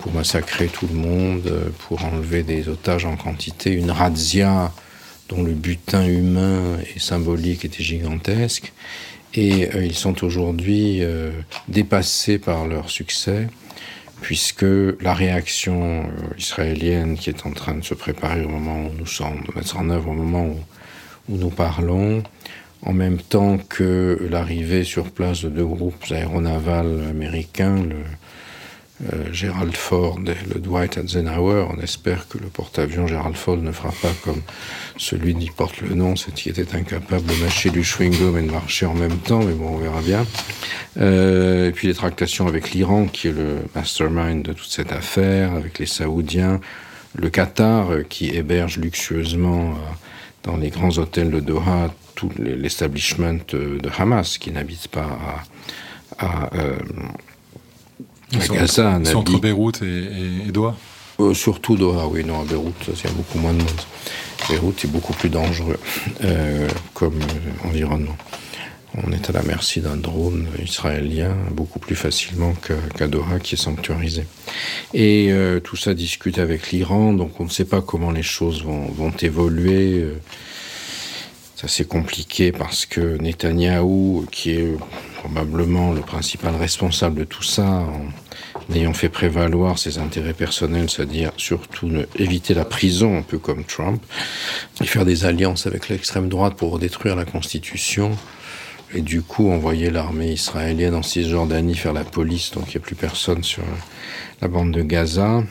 [0.00, 4.72] pour massacrer tout le monde, pour enlever des otages en quantité, une razzia
[5.28, 8.72] dont le butin humain et symbolique était gigantesque.
[9.34, 11.30] Et euh, ils sont aujourd'hui euh,
[11.68, 13.48] dépassés par leur succès,
[14.22, 14.64] puisque
[15.00, 19.06] la réaction euh, israélienne qui est en train de se préparer au moment où nous
[19.06, 20.56] sommes, de mettre en œuvre au moment où,
[21.28, 22.22] nous parlons,
[22.82, 27.82] en même temps que l'arrivée sur place de deux groupes aéronavals américains,
[29.12, 33.70] euh, Gérald Ford et le Dwight Eisenhower, on espère que le porte-avions Gérald Ford ne
[33.70, 34.40] fera pas comme
[34.96, 38.50] celui qui porte le nom, c'est qui était incapable de mâcher du chewing-gum et de
[38.50, 40.24] marcher en même temps, mais bon, on verra bien.
[40.98, 45.52] Euh, et puis les tractations avec l'Iran, qui est le mastermind de toute cette affaire,
[45.52, 46.60] avec les Saoudiens,
[47.16, 49.74] le Qatar, euh, qui héberge luxueusement
[50.42, 55.18] dans les grands hôtels de Doha tout l'establishment de Hamas qui n'habite pas
[56.18, 56.48] à,
[58.38, 59.00] Gaza.
[59.04, 60.76] C'est entre Beyrouth et, Doha
[61.32, 62.24] Surtout Doha, oui.
[62.24, 63.80] Non, à Beyrouth, il y a beaucoup moins de monde.
[64.48, 65.78] Beyrouth est beaucoup plus dangereux
[66.94, 67.18] comme
[67.64, 68.16] environnement
[69.04, 72.54] on est à la merci d'un drone israélien beaucoup plus facilement
[72.96, 74.24] qu'à Doha qui est sanctuarisé.
[74.94, 78.64] Et euh, tout ça discute avec l'Iran, donc on ne sait pas comment les choses
[78.64, 80.00] vont, évoluer.
[80.00, 80.20] Euh,
[81.56, 84.76] c'est assez compliqué parce que Netanyahou, qui est
[85.26, 91.32] probablement le principal responsable de tout ça, en ayant fait prévaloir ses intérêts personnels, c'est-à-dire
[91.36, 94.00] surtout éviter la prison, un peu comme Trump,
[94.80, 98.16] et faire des alliances avec l'extrême droite pour détruire la Constitution,
[98.94, 102.86] et du coup envoyer l'armée israélienne en Cisjordanie faire la police, donc il n'y a
[102.86, 103.64] plus personne sur
[104.40, 105.42] la bande de Gaza.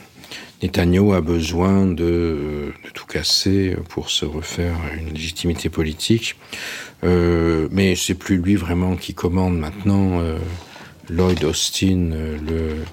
[0.62, 6.36] Netanyahu a besoin de, tout casser pour se refaire une légitimité politique.
[7.04, 10.20] Euh, mais c'est plus lui vraiment qui commande maintenant.
[10.20, 10.38] Euh,
[11.08, 12.84] Lloyd Austin, euh, le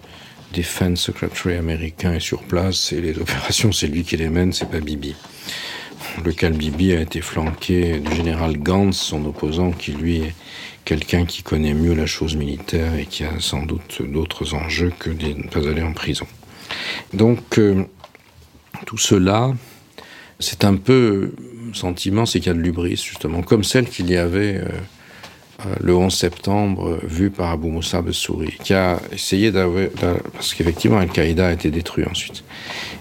[0.54, 4.70] Defense Secretary américain, est sur place et les opérations, c'est lui qui les mène, c'est
[4.70, 5.16] pas Bibi
[6.24, 10.36] le Bibi a été flanqué du général Gantz, son opposant, qui lui est
[10.86, 15.10] quelqu'un qui connaît mieux la chose militaire et qui a sans doute d'autres enjeux que
[15.10, 16.28] de ne pas aller en prison.
[17.14, 17.84] Donc, euh,
[18.86, 19.54] tout cela,
[20.40, 21.32] c'est un peu
[21.74, 24.68] sentiment, c'est qu'il y a de l'ubris, justement, comme celle qu'il y avait euh,
[25.66, 29.88] euh, le 11 septembre vu par Abu Moussa Bessouri, qui a essayé d'avoir,
[30.34, 32.44] parce qu'effectivement Al-Qaïda a été détruit ensuite,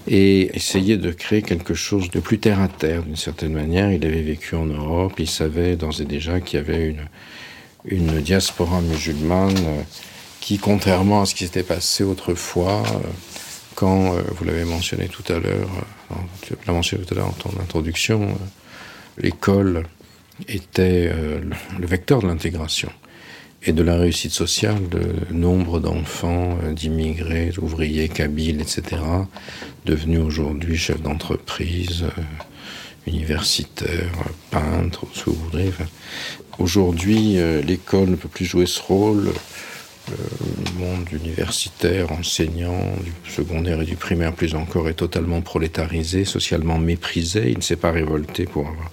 [0.07, 3.91] et essayé de créer quelque chose de plus terre à terre d'une certaine manière.
[3.91, 7.05] Il avait vécu en Europe, il savait d'ores et déjà qu'il y avait une,
[7.85, 9.85] une diaspora musulmane
[10.39, 12.83] qui, contrairement à ce qui s'était passé autrefois,
[13.75, 15.69] quand, vous l'avez mentionné tout à l'heure,
[16.41, 18.37] tu l'as mentionné tout à l'heure en ton introduction,
[19.17, 19.83] l'école
[20.47, 21.39] était euh,
[21.79, 22.91] le vecteur de l'intégration
[23.65, 29.01] et de la réussite sociale de nombre d'enfants, euh, d'immigrés, d'ouvriers, kabyles, etc.,
[29.85, 32.21] devenus aujourd'hui chefs d'entreprise, euh,
[33.07, 34.11] universitaires,
[34.49, 35.71] peintres, ce que vous voudrez.
[36.57, 39.33] aujourd'hui, l'école ne peut plus jouer ce rôle
[40.09, 46.77] le monde universitaire, enseignant, du secondaire et du primaire plus encore, est totalement prolétarisé, socialement
[46.77, 47.49] méprisé.
[47.49, 48.91] Il ne s'est pas révolté pour avoir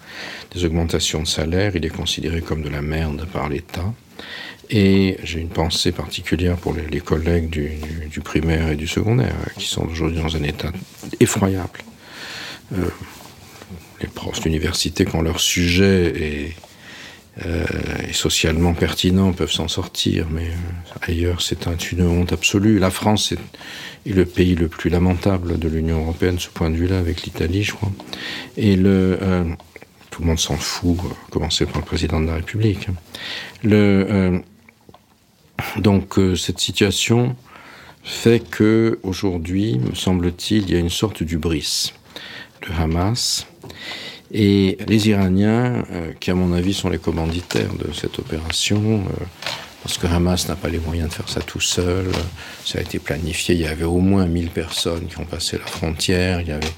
[0.53, 1.73] des augmentations de salaire.
[1.75, 3.93] Il est considéré comme de la merde par l'État.
[4.69, 9.83] Et j'ai une pensée particulière pour les, collègues du, primaire et du secondaire, qui sont
[9.83, 10.71] aujourd'hui dans un état
[11.19, 11.81] effroyable.
[12.79, 12.89] Euh,
[14.01, 16.55] les profs d'université, quand leur sujet est
[17.47, 17.65] euh,
[18.09, 22.79] et socialement pertinents peuvent s'en sortir, mais euh, ailleurs c'est une honte absolue.
[22.81, 23.39] La France est,
[24.13, 27.73] le pays le plus lamentable de l'Union européenne, ce point de vue-là, avec l'Italie, je
[27.73, 27.93] crois.
[28.57, 29.45] Et le, euh,
[30.11, 32.89] tout le monde s'en fout, à commencer par le président de la République.
[35.77, 37.37] Donc cette situation
[38.03, 41.93] fait que aujourd'hui, me semble-t-il, il y a une sorte d'ubris
[42.63, 43.47] de Hamas
[44.33, 49.25] et les Iraniens, euh, qui à mon avis sont les commanditaires de cette opération, euh,
[49.83, 52.07] parce que Hamas n'a pas les moyens de faire ça tout seul,
[52.65, 55.67] ça a été planifié, il y avait au moins 1000 personnes qui ont passé la
[55.67, 56.73] frontière, il y avait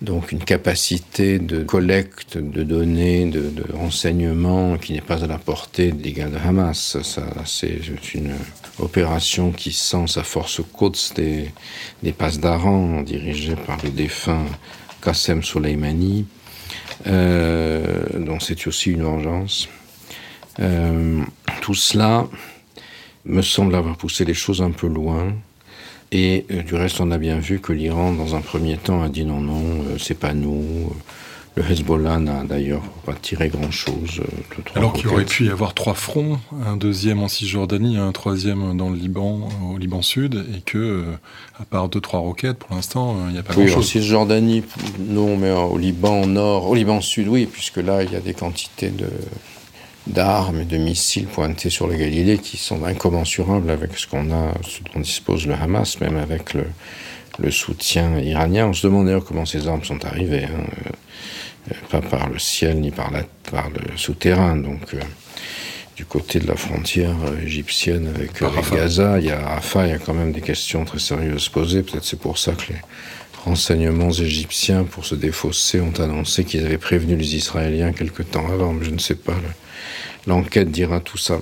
[0.00, 5.90] donc une capacité de collecte de données, de, renseignements qui n'est pas à la portée
[5.90, 6.96] des gars de Hamas.
[7.44, 8.34] C'est une
[8.78, 11.50] opération qui sent sa force côte des,
[12.04, 14.46] des passes d'Aran dirigées par le défunt
[15.02, 16.26] Qassem Soleimani.
[17.06, 19.68] Euh, donc c'est aussi une vengeance.
[20.60, 21.22] Euh,
[21.60, 22.26] tout cela
[23.24, 25.32] me semble avoir poussé les choses un peu loin.
[26.10, 29.08] Et euh, du reste, on a bien vu que l'Iran, dans un premier temps, a
[29.08, 30.92] dit non, non, c'est pas nous.
[31.58, 34.20] Le Hezbollah n'a d'ailleurs pas tiré grand-chose.
[34.20, 38.76] Euh, Alors qu'il aurait pu y avoir trois fronts, un deuxième en Cisjordanie, un troisième
[38.76, 41.04] dans le Liban, au Liban Sud, et que, euh,
[41.60, 43.86] à part deux, trois roquettes, pour l'instant, euh, il n'y a pas oui, grand-chose.
[43.86, 44.62] en Cisjordanie,
[45.00, 48.34] non, mais au Liban Nord, au Liban Sud, oui, puisque là, il y a des
[48.34, 49.10] quantités de
[50.06, 54.54] d'armes et de missiles pointés sur le Galilée qui sont incommensurables avec ce qu'on a,
[54.62, 56.64] ce dont dispose le Hamas, même avec le,
[57.38, 58.68] le soutien iranien.
[58.68, 60.44] On se demande d'ailleurs comment ces armes sont arrivées.
[60.44, 60.64] Hein
[61.90, 64.56] pas par le ciel ni par, la, par le souterrain.
[64.56, 65.00] Donc, euh,
[65.96, 68.40] du côté de la frontière euh, égyptienne avec,
[68.72, 71.82] Gaza, il y a Rafah, il y a quand même des questions très sérieuses posées.
[71.82, 72.78] Peut-être c'est pour ça que les
[73.44, 78.72] renseignements égyptiens, pour se défausser, ont annoncé qu'ils avaient prévenu les Israéliens quelque temps avant.
[78.72, 79.34] Mais je ne sais pas.
[80.26, 81.40] L'enquête dira tout ça.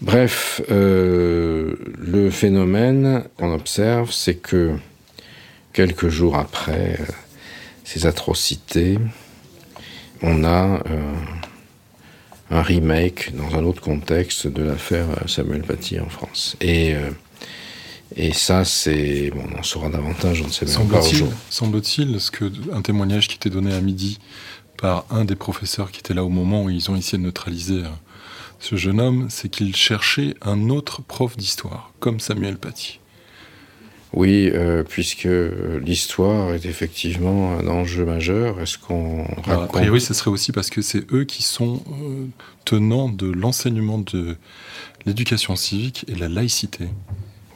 [0.00, 4.76] Bref, euh, le phénomène qu'on observe, c'est que
[5.72, 6.98] quelques jours après
[7.84, 8.98] ces atrocités,
[10.24, 10.80] on a
[12.50, 16.56] un remake dans un autre contexte de l'affaire Samuel Paty en France.
[16.60, 16.94] Et,
[18.16, 19.30] et ça, c'est.
[19.30, 21.36] Bon, on en saura davantage, on ne sait même pas aujourd'hui.
[21.50, 24.18] Semble-t-il, que un témoignage qui était donné à midi
[24.78, 27.82] par un des professeurs qui était là au moment où ils ont essayé de neutraliser
[28.64, 32.98] ce jeune homme, c'est qu'il cherchait un autre prof d'histoire, comme Samuel Paty.
[34.14, 35.28] Oui, euh, puisque
[35.84, 38.60] l'histoire est effectivement un enjeu majeur.
[38.60, 39.64] Est-ce qu'on raconte...
[39.64, 42.26] A priori, ce serait aussi parce que c'est eux qui sont euh,
[42.64, 44.36] tenants de l'enseignement de
[45.04, 46.86] l'éducation civique et la laïcité.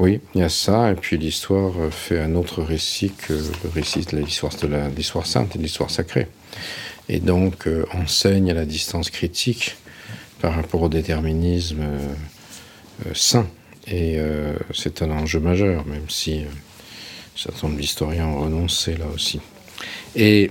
[0.01, 4.01] Oui, il y a ça, et puis l'histoire fait un autre récit que le récit
[4.01, 6.27] de l'histoire de l'histoire sainte et de l'histoire sacrée.
[7.09, 9.77] Et donc euh, enseigne à la distance critique
[10.41, 11.85] par rapport au déterminisme
[13.13, 13.47] saint
[13.91, 16.49] et euh, c'est un enjeu majeur, même si euh,
[17.37, 19.41] certains d'historiens ont renoncé là aussi.
[20.15, 20.51] Et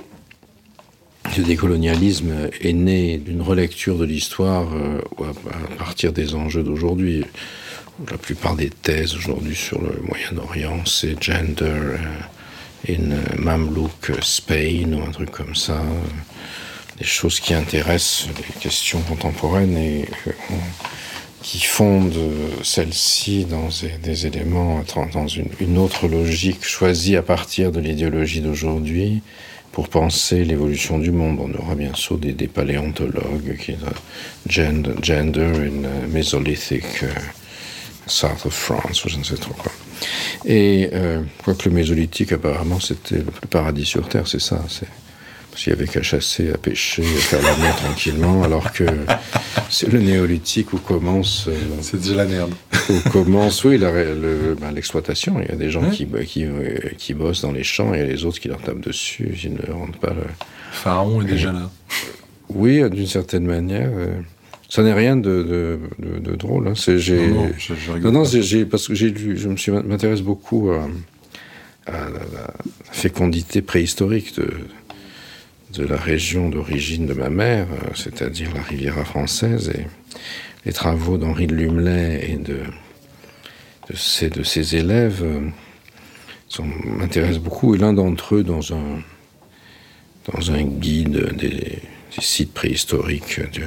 [1.37, 5.01] le décolonialisme est né d'une relecture de l'histoire euh,
[5.51, 7.25] à partir des enjeux d'aujourd'hui.
[8.09, 11.97] La plupart des thèses aujourd'hui sur le Moyen-Orient, c'est gender
[12.87, 15.81] in Mamluk Spain ou un truc comme ça.
[16.99, 20.05] Des choses qui intéressent les questions contemporaines et
[21.47, 22.13] qui fonde
[22.61, 23.69] celle-ci dans
[24.03, 24.83] des, éléments,
[25.13, 29.21] dans une, autre logique choisie à partir de l'idéologie d'aujourd'hui
[29.71, 31.39] pour penser l'évolution du monde.
[31.39, 33.77] On aura bien sûr des, paléontologues qui
[34.49, 37.05] gender, gender in Mesolithic uh,
[38.07, 39.71] South of France, ou je ne sais trop quoi.
[40.43, 44.65] Et euh, quoique le Mésolithique, apparemment, c'était le paradis sur Terre, c'est ça.
[44.67, 44.89] C'est
[45.57, 48.85] s'il n'y avait qu'à chasser, à pêcher, à faire la mer tranquillement, alors que
[49.69, 51.47] c'est le néolithique où commence.
[51.47, 52.53] Euh, c'est déjà la merde.
[52.89, 55.41] Où commence, oui, ben, l'exploitation.
[55.41, 58.23] il y a des gens qui, qui, euh, qui, bossent dans les champs et les
[58.23, 59.35] autres qui leur tapent dessus.
[59.43, 60.23] Ils ne rendent pas le.
[60.71, 61.71] Pharaon est déjà là.
[62.49, 63.89] Oui, d'une certaine manière.
[63.95, 64.13] Euh,
[64.69, 66.67] ça n'est rien de, de, drôle.
[66.67, 66.73] Hein.
[66.75, 67.49] non,
[68.01, 70.89] non, non, non parce que j'ai lu, je me m'intéresse beaucoup à,
[71.85, 72.53] à, la
[72.91, 74.49] fécondité préhistorique de,
[75.73, 79.85] de la région d'origine de ma mère, euh, c'est-à-dire la Riviera française, et
[80.65, 82.63] les travaux d'Henri de Lumelay et de,
[83.93, 86.63] ses, élèves euh,
[86.97, 87.75] m'intéressent beaucoup.
[87.75, 89.01] Et l'un d'entre eux, dans un,
[90.31, 93.63] dans un guide des, des sites préhistoriques de,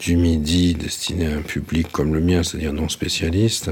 [0.00, 3.70] du Midi destiné à un public comme le mien, c'est-à-dire non spécialiste,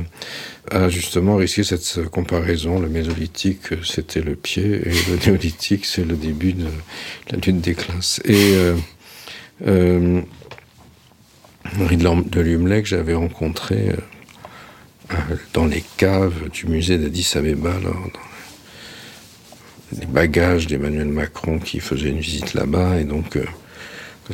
[0.70, 2.78] a justement risqué cette comparaison.
[2.78, 6.66] Le mésolithique, c'était le pied, et le néolithique, c'est le début de
[7.30, 8.20] la lutte des classes.
[8.26, 8.76] Et euh,
[9.66, 10.20] euh,
[11.78, 13.88] de Lumley, que j'avais rencontré
[15.10, 15.14] euh,
[15.54, 17.72] dans les caves du musée d'Addis Abeba,
[19.98, 23.38] les bagages d'Emmanuel Macron qui faisait une visite là-bas, et donc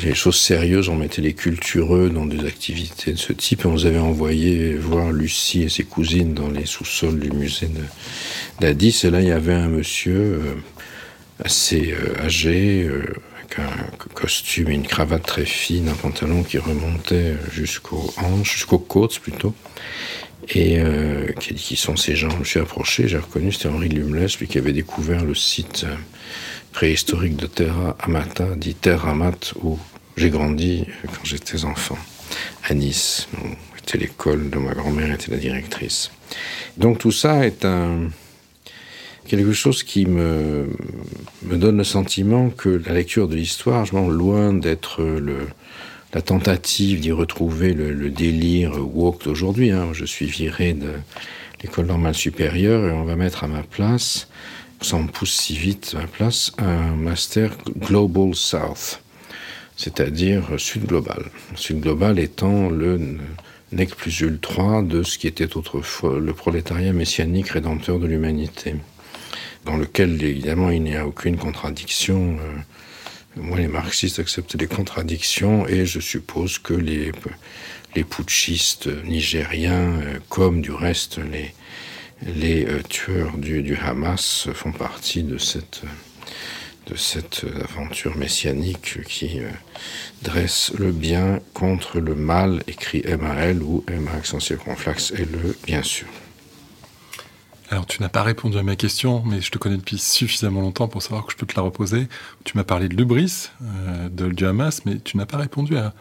[0.02, 3.72] des choses sérieuses, on mettait les cultureux dans des activités de ce type et on
[3.72, 7.68] nous avait envoyé voir Lucie et ses cousines dans les sous-sols du musée
[8.61, 9.02] d'Addis.
[9.04, 10.54] Et là, il y avait un monsieur euh,
[11.44, 13.04] assez euh, âgé, euh,
[13.38, 18.78] avec un costume et une cravate très fine, un pantalon qui remontait jusqu'aux hanches, jusqu'aux
[18.78, 19.54] côtes plutôt.
[20.48, 20.78] Et
[21.40, 23.88] qui a dit qui sont ces gens Je me suis approché, j'ai reconnu, c'était Henri
[23.88, 25.87] Lumles, lui qui avait découvert le site
[26.74, 29.78] préhistorique de Terra Amata, dit Terra Amat, où
[30.16, 31.96] j'ai grandi quand j'étais enfant,
[32.64, 33.46] à Nice, où
[33.78, 36.10] était l'école de ma grand-mère, était la directrice.
[36.76, 38.10] Donc tout ça est un
[39.26, 40.68] quelque chose qui me,
[41.42, 45.46] me donne le sentiment que la lecture de l'histoire, loin d'être le,
[46.12, 49.70] la tentative d'y retrouver le, délire woke d'aujourd'hui.
[49.70, 49.88] Hein.
[49.92, 50.90] Je suis viré de
[51.62, 54.28] l'école normale supérieure et on va mettre à ma place
[54.85, 59.01] ça me pousse si vite à place, un master Global South,
[59.79, 61.25] c'est-à-dire Sud Global.
[61.55, 63.16] Sud Global étant le
[63.72, 68.74] nec plus ultra de ce qui était autrefois le prolétariat messianique rédempteur de l'humanité,
[69.64, 72.37] dans lequel évidemment il n'y a aucune contradiction.
[72.39, 77.11] Euh, moi, les marxistes acceptent les contradictions et je suppose que les,
[77.97, 81.55] les putschistes nigériens, euh, comme du reste les,
[82.25, 85.83] les euh, tueurs du, Hamas font partie de cette,
[86.87, 89.51] de cette aventure messianique qui euh,
[90.22, 95.83] dresse le bien contre le mal, écrit M-A-L ou M accent circonflexe et le bien
[95.83, 96.09] sûr.
[97.70, 100.87] Alors, tu n'as pas répondu à ma question, mais je te connais depuis suffisamment longtemps
[100.87, 102.09] pour savoir que je peux te la reposer.
[102.45, 105.93] Tu m'as parlé de l'ubris euh, de, du Hamas, mais tu n'as pas répondu à.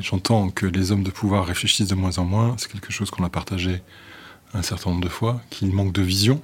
[0.00, 3.24] J'entends que les hommes de pouvoir réfléchissent de moins en moins, c'est quelque chose qu'on
[3.24, 3.80] a partagé
[4.54, 6.40] un certain nombre de fois, qu'il manque de vision,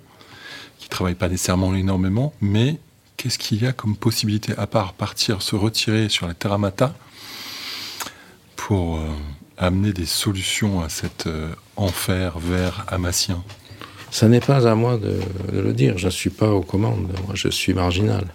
[0.78, 2.78] qu'il ne travaille pas nécessairement énormément, mais
[3.16, 6.94] qu'est-ce qu'il y a comme possibilité, à part partir, se retirer sur la Terra Mata,
[8.56, 9.08] pour euh,
[9.58, 13.42] amener des solutions à cet euh, enfer vert hamassien
[14.10, 15.18] Ce n'est pas à moi de,
[15.52, 18.26] le dire, je ne suis pas aux commandes, moi je suis marginal.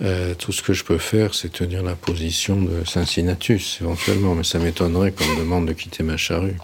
[0.00, 4.44] Euh, tout ce que je peux faire, c'est tenir la position de Cincinnatus, éventuellement, mais
[4.44, 6.56] ça m'étonnerait qu'on me demande de quitter ma charrue.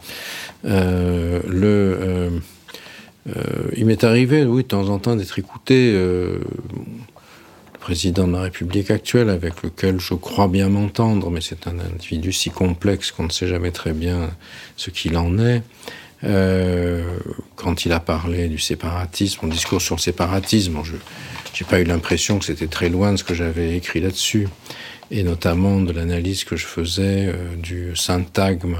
[0.64, 2.30] Le,
[3.76, 5.94] il m'est arrivé, oui, de temps en temps, d'être écouté
[7.84, 12.32] président de la République actuelle, avec lequel je crois bien m'entendre, mais c'est un individu
[12.32, 14.30] si complexe qu'on ne sait jamais très bien
[14.78, 15.62] ce qu'il en est.
[16.24, 17.02] Euh,
[17.56, 21.84] quand il a parlé du séparatisme, mon discours sur le séparatisme, je n'ai pas eu
[21.84, 24.48] l'impression que c'était très loin de ce que j'avais écrit là-dessus,
[25.10, 28.78] et notamment de l'analyse que je faisais euh, du syntagme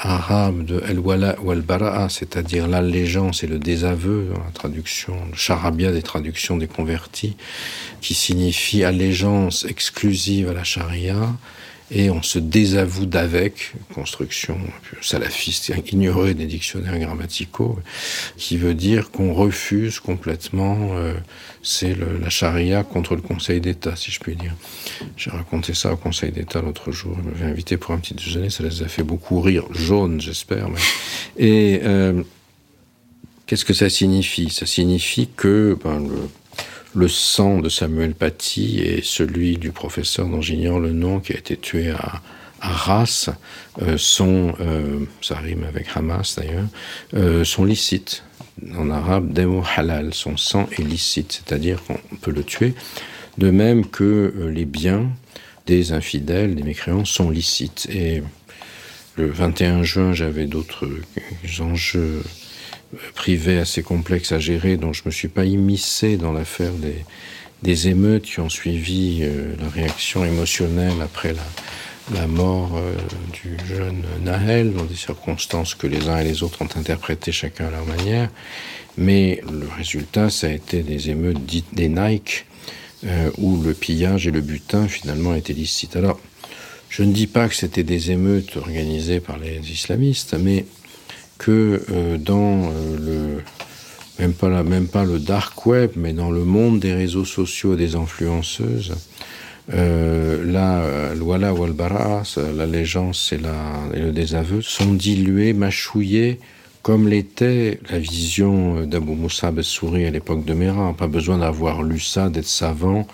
[0.00, 6.02] arabe de El-Wala ou El-Bara'a, c'est-à-dire l'allégeance et le désaveu, la traduction, le charabia des
[6.02, 7.36] traductions des convertis,
[8.00, 11.16] qui signifie allégeance exclusive à la charia,
[11.90, 14.58] et on se désavoue d'avec, construction
[15.00, 17.78] salafiste ignorée des dictionnaires grammaticaux,
[18.36, 21.14] qui veut dire qu'on refuse complètement, euh,
[21.62, 24.54] c'est la charia contre le Conseil d'État, si je puis dire.
[25.16, 28.50] J'ai raconté ça au Conseil d'État l'autre jour, ils m'avaient invité pour un petit déjeuner,
[28.50, 30.68] ça les a fait beaucoup rire, jaune j'espère.
[31.38, 32.22] Et euh,
[33.46, 34.50] qu'est-ce que ça signifie?
[34.50, 36.28] Ça signifie que ben, le
[36.94, 41.36] le sang de Samuel Paty et celui du professeur dont j'ignore le nom qui a
[41.36, 42.22] été tué à,
[42.60, 43.30] Arras
[43.82, 46.66] euh, sont, euh, ça rime avec Hamas d'ailleurs,
[47.14, 48.24] euh, sont licites.
[48.76, 52.74] En arabe, demo halal, son sang est licite, c'est-à-dire qu'on peut le tuer.
[53.38, 55.08] De même que les biens
[55.66, 57.86] des infidèles, des mécréants, sont licites.
[57.88, 58.20] Et
[59.14, 60.88] le 21 juin, j'avais d'autres
[61.60, 62.24] enjeux
[63.14, 66.72] privé assez complexe à gérer, dont je ne me suis pas immiscé dans l'affaire
[67.62, 71.42] des, émeutes qui ont suivi euh, la réaction émotionnelle après la,
[72.14, 72.94] la mort euh,
[73.32, 77.66] du jeune Nahel, dans des circonstances que les uns et les autres ont interprétées chacun
[77.66, 78.30] à leur manière.
[78.96, 82.46] Mais le résultat, ça a été des émeutes dites des Nike,
[83.04, 85.96] euh, où le pillage et le butin finalement étaient licites.
[85.96, 86.18] Alors,
[86.88, 90.64] je ne dis pas que c'était des émeutes organisées par les islamistes, mais
[91.38, 93.42] que euh, dans euh, le
[94.18, 97.76] même pas la, même pas le dark web, mais dans le monde des réseaux sociaux
[97.76, 98.96] des influenceuses,
[99.72, 102.24] euh, la Walla Walbara,
[102.56, 103.54] l'allégeance et, la,
[103.94, 106.40] et le désaveu sont dilués, mâchouillés,
[106.82, 110.92] comme l'était la vision d'Abou Moussa Bessouri à l'époque de Mera.
[110.94, 113.06] Pas besoin d'avoir lu ça, d'être savant.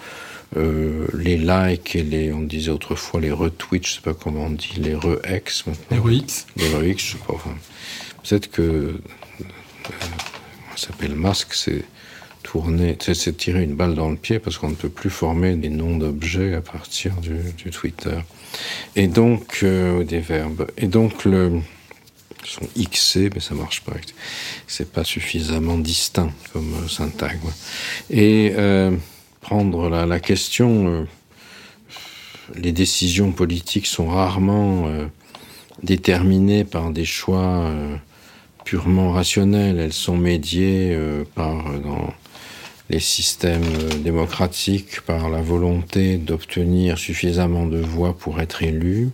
[0.57, 4.51] Euh, les likes et les, on disait autrefois les retweets, je sais pas comment on
[4.51, 5.65] dit, les re-ex.
[5.91, 6.47] Les re-x.
[6.57, 7.35] Les re-x, je sais pas.
[7.35, 7.55] Enfin,
[8.27, 8.93] Peut-être que euh,
[10.77, 11.85] ça s'appelle masque, c'est
[12.43, 15.69] tourner, c'est tirer une balle dans le pied parce qu'on ne peut plus former des
[15.69, 18.17] noms d'objets à partir du, Twitter.
[18.97, 20.71] Et donc euh, des verbes.
[20.79, 21.61] Et donc le
[22.45, 23.93] sont xc, mais ça marche pas.
[24.67, 27.51] C'est pas suffisamment distinct comme euh, syntagme.
[28.11, 28.55] Et
[29.43, 31.07] prendre la, la question,
[32.55, 34.89] les décisions politiques sont rarement
[35.83, 37.71] déterminées par des choix
[38.65, 42.13] purement rationnelles, elles sont médiées euh, par euh, dans
[42.91, 49.11] les systèmes euh, démocratiques par la volonté d'obtenir suffisamment de voix pour être élu,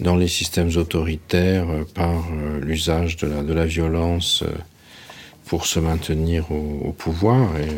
[0.00, 2.24] dans les systèmes autoritaires par
[2.60, 4.42] l'usage de la, de la violence
[5.44, 7.56] pour se maintenir au, pouvoir.
[7.58, 7.68] Et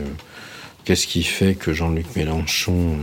[0.85, 2.97] qu'est-ce qui fait que Jean-Luc Mélenchon,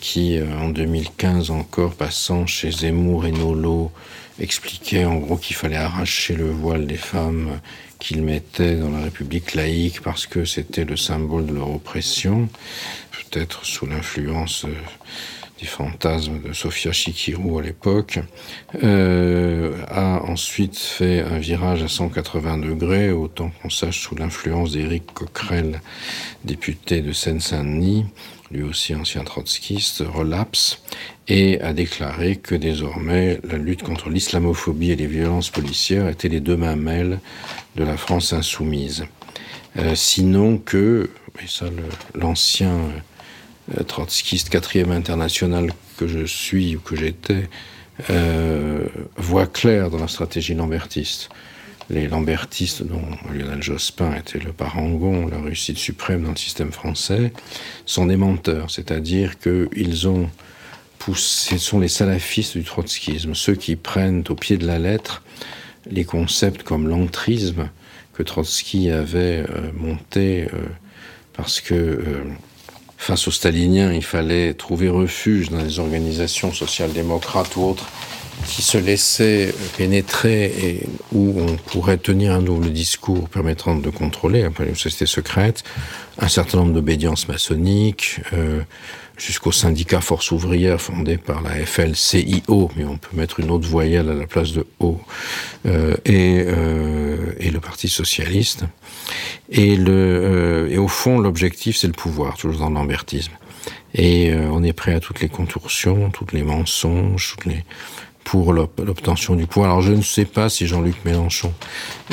[0.00, 3.92] qui en 2015 encore passant chez Zemmour et Nolo,
[4.40, 7.60] expliquait en gros qu'il fallait arracher le voile des femmes
[7.98, 12.48] qu'ils mettaient dans la République laïque parce que c'était le symbole de leur oppression,
[13.10, 14.74] peut-être sous l'influence euh,
[15.60, 18.20] des fantasmes de Sofia Chikirou à l'époque,
[18.84, 25.12] euh, a ensuite fait un virage à 180 degrés, autant qu'on sache sous l'influence d'Éric
[25.12, 25.80] Coquerel,
[26.44, 28.06] député de Seine-Saint-Denis,
[28.50, 30.82] lui aussi ancien trotskiste, relapse
[31.26, 36.40] et a déclaré que désormais la lutte contre l'islamophobie et les violences policières étaient les
[36.40, 37.20] deux mamelles
[37.76, 39.04] de la France insoumise.
[39.76, 41.10] Euh, sinon que,
[41.42, 41.66] et ça
[42.14, 42.78] l'ancien
[43.76, 47.48] euh, trotskiste quatrième international que je suis ou que j'étais,
[48.10, 48.86] euh,
[49.16, 51.28] voit clair dans la stratégie lambertiste
[51.90, 57.32] les lambertistes, dont Lionel Jospin était le parangon, la réussite suprême dans le système français,
[57.86, 60.28] sont des menteurs, c'est-à-dire qu'ils ont
[60.98, 65.22] poussé, sont les salafistes du trotskisme, ceux qui prennent au pied de la lettre
[65.90, 67.70] les concepts comme l'entrisme
[68.12, 70.66] que Trotsky avait euh, monté euh,
[71.34, 72.24] parce que euh,
[72.96, 77.88] face aux staliniens, il fallait trouver refuge dans les organisations social-démocrates ou autres
[78.48, 80.80] qui se laissaient pénétrer et
[81.12, 85.64] où on pourrait tenir un double discours permettant de contrôler peu les sociétés secrètes,
[86.18, 88.60] un certain nombre d'obédiences maçonniques, euh,
[89.16, 94.08] jusqu'au syndicat Force ouvrière fondé par la FLCIO, mais on peut mettre une autre voyelle
[94.08, 94.98] à la place de O,
[95.66, 98.64] euh, et, euh, et, le Parti socialiste.
[99.50, 103.32] Et, le, et au fond, l'objectif, c'est le pouvoir, toujours dans l'ambertisme.
[103.94, 107.64] Et on est prêt à toutes les contorsions, toutes les mensonges, toutes les
[108.28, 109.70] pour l'obtention du pouvoir.
[109.70, 111.50] Alors je ne sais pas si Jean-Luc Mélenchon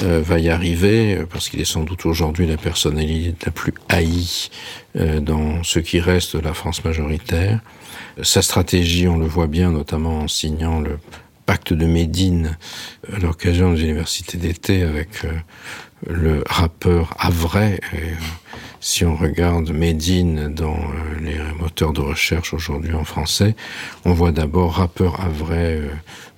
[0.02, 3.74] euh, va y arriver, euh, parce qu'il est sans doute aujourd'hui la personnalité la plus
[3.90, 4.48] haïe
[4.96, 7.60] euh, dans ce qui reste de la France majoritaire.
[8.24, 11.00] Sa stratégie, on le voit bien, notamment en signant le
[11.46, 12.58] pacte de Médine
[13.12, 15.10] à l'occasion des universités d'été avec
[16.08, 17.82] le rappeur Avray.
[18.86, 23.56] Si on regarde Médine dans euh, les moteurs de recherche aujourd'hui en français,
[24.06, 25.90] on voit d'abord rappeur Avray euh,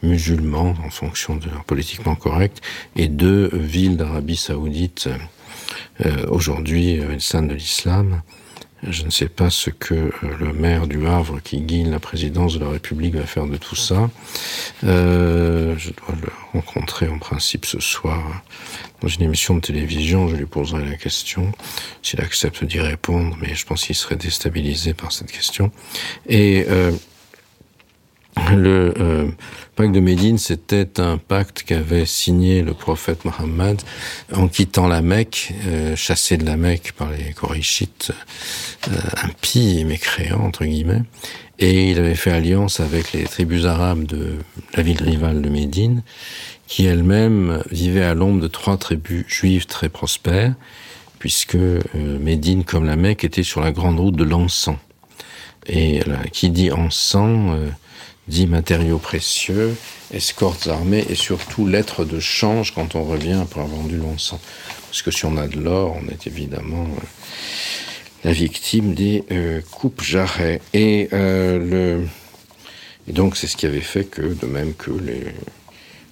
[0.02, 2.62] musulman en fonction de leur politiquement correct
[2.96, 5.10] et deux villes d'Arabie saoudite
[6.06, 8.22] euh, aujourd'hui sainte de l'islam.
[8.90, 12.54] Je ne sais pas ce que euh, le maire du Havre qui guide la présidence
[12.54, 14.10] de la République va faire de tout ça.
[14.86, 18.44] Euh, je dois le rencontrer en principe ce soir
[19.02, 20.30] dans une émission de télévision.
[20.30, 21.52] Je lui poserai la question
[22.02, 25.70] s'il accepte d'y répondre, mais je pense qu'il serait déstabilisé par cette question.
[26.30, 26.92] Et euh,
[28.56, 29.28] le euh,
[29.76, 33.82] pacte de Médine, c'était un pacte qu'avait signé le prophète Mohammed
[34.34, 38.12] en quittant la Mecque, euh, chassé de la Mecque par les Korachites,
[38.90, 41.04] euh, impies et mécréants, entre guillemets.
[41.60, 44.38] Et il avait fait alliance avec les tribus arabes de
[44.76, 46.04] la ville rivale de Médine,
[46.68, 50.54] qui elles-mêmes vivaient à l'ombre de trois tribus juives très prospères,
[51.20, 54.78] puisque euh, Médine, comme la Mecque, était sur la grande route de l'encens.
[55.66, 57.58] Et là, qui dit encens
[58.28, 59.76] euh, dit matériaux précieux,
[60.14, 64.40] escortes armées et surtout lettres de change quand on revient après avoir vendu l'encens.
[64.88, 67.06] Parce que si on a de l'or, on est évidemment euh,
[68.24, 70.62] la victime des euh, coupes jarrets.
[70.74, 72.04] Et, euh,
[73.08, 75.24] et donc c'est ce qui avait fait que, de même que les,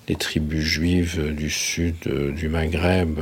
[0.07, 1.95] les tribus juives du sud
[2.35, 3.19] du Maghreb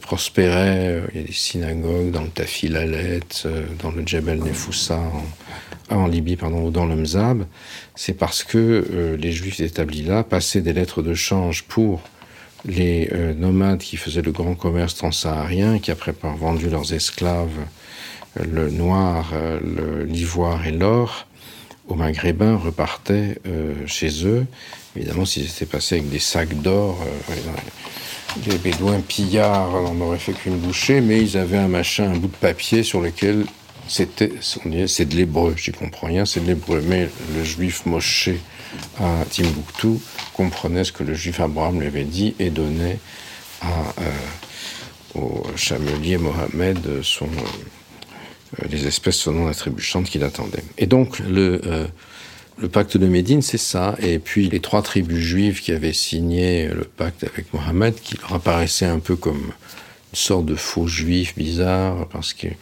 [0.00, 3.20] prospéraient, il y a des synagogues dans le Tafilalet,
[3.82, 5.02] dans le Djebel Nefoussa,
[5.90, 7.44] en Libye, pardon, ou dans le Mzab,
[7.94, 12.02] c'est parce que euh, les juifs établis là passaient des lettres de change pour
[12.64, 17.48] les euh, nomades qui faisaient le grand commerce transsaharien, qui après par vendu leurs esclaves,
[18.40, 19.32] euh, le noir,
[20.06, 21.26] l'ivoire et l'or,
[21.88, 23.38] aux maghrébins repartaient
[23.86, 24.44] chez eux.
[24.96, 26.98] Évidemment, s'ils étaient passés avec des sacs d'or,
[28.46, 32.26] les bédouins pillards n'en auraient fait qu'une bouchée, mais ils avaient un machin, un bout
[32.26, 33.46] de papier sur lequel
[33.88, 38.30] c'était, c'est de l'hébreu, j'y comprends rien, c'est de l'hébreu, mais le juif Moshe
[39.00, 40.00] à Timbuktu
[40.32, 42.98] comprenait ce que le juif Abraham lui avait dit et donnait
[43.64, 43.68] euh,
[45.14, 50.64] au chamelier Mohamed son, euh, les espèces sonnantes attribuantes qu'il attendait.
[50.78, 51.86] Et donc, le, euh,
[52.58, 53.96] le pacte de Médine, c'est ça.
[54.00, 58.34] Et puis, les trois tribus juives qui avaient signé le pacte avec Mohamed, qui leur
[58.34, 59.52] apparaissaient un peu comme
[60.12, 62.56] une sorte de faux juif bizarre, parce qu'ils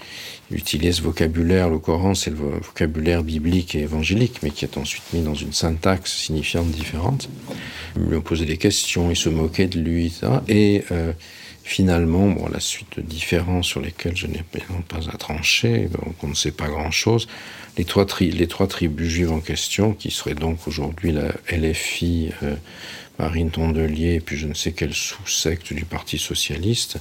[0.51, 1.69] utilisent ce vocabulaire.
[1.69, 5.53] Le Coran, c'est le vocabulaire biblique et évangélique, mais qui est ensuite mis dans une
[5.53, 7.29] syntaxe signifiante différente.
[7.97, 10.27] Ils lui ont posé des questions, ils se moquaient de lui, etc.
[10.49, 11.13] Et euh,
[11.65, 14.43] finalement, bon, la suite de différences sur lesquelles je n'ai
[14.89, 17.27] pas à trancher, donc on ne sait pas grand-chose.
[17.77, 22.55] Les trois, les trois tribus juives en question, qui seraient donc aujourd'hui la LFI, euh,
[23.19, 26.99] Marine Tondelier, et puis je ne sais quelle sous-secte du Parti socialiste,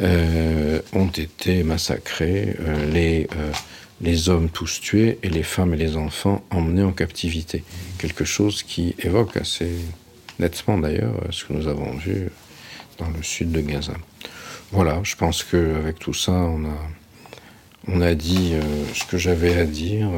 [0.00, 3.52] euh, ont été massacrés, euh, les, euh,
[4.00, 7.64] les hommes tous tués et les femmes et les enfants emmenés en captivité.
[7.98, 9.70] Quelque chose qui évoque assez
[10.38, 12.28] nettement d'ailleurs ce que nous avons vu
[12.98, 13.94] dans le sud de Gaza.
[14.70, 16.90] Voilà, je pense qu'avec tout ça, on a,
[17.88, 18.52] on a dit
[18.94, 20.08] ce que j'avais à dire.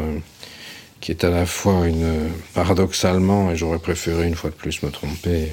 [1.00, 4.90] Qui est à la fois une paradoxalement, et j'aurais préféré une fois de plus me
[4.90, 5.48] tromper,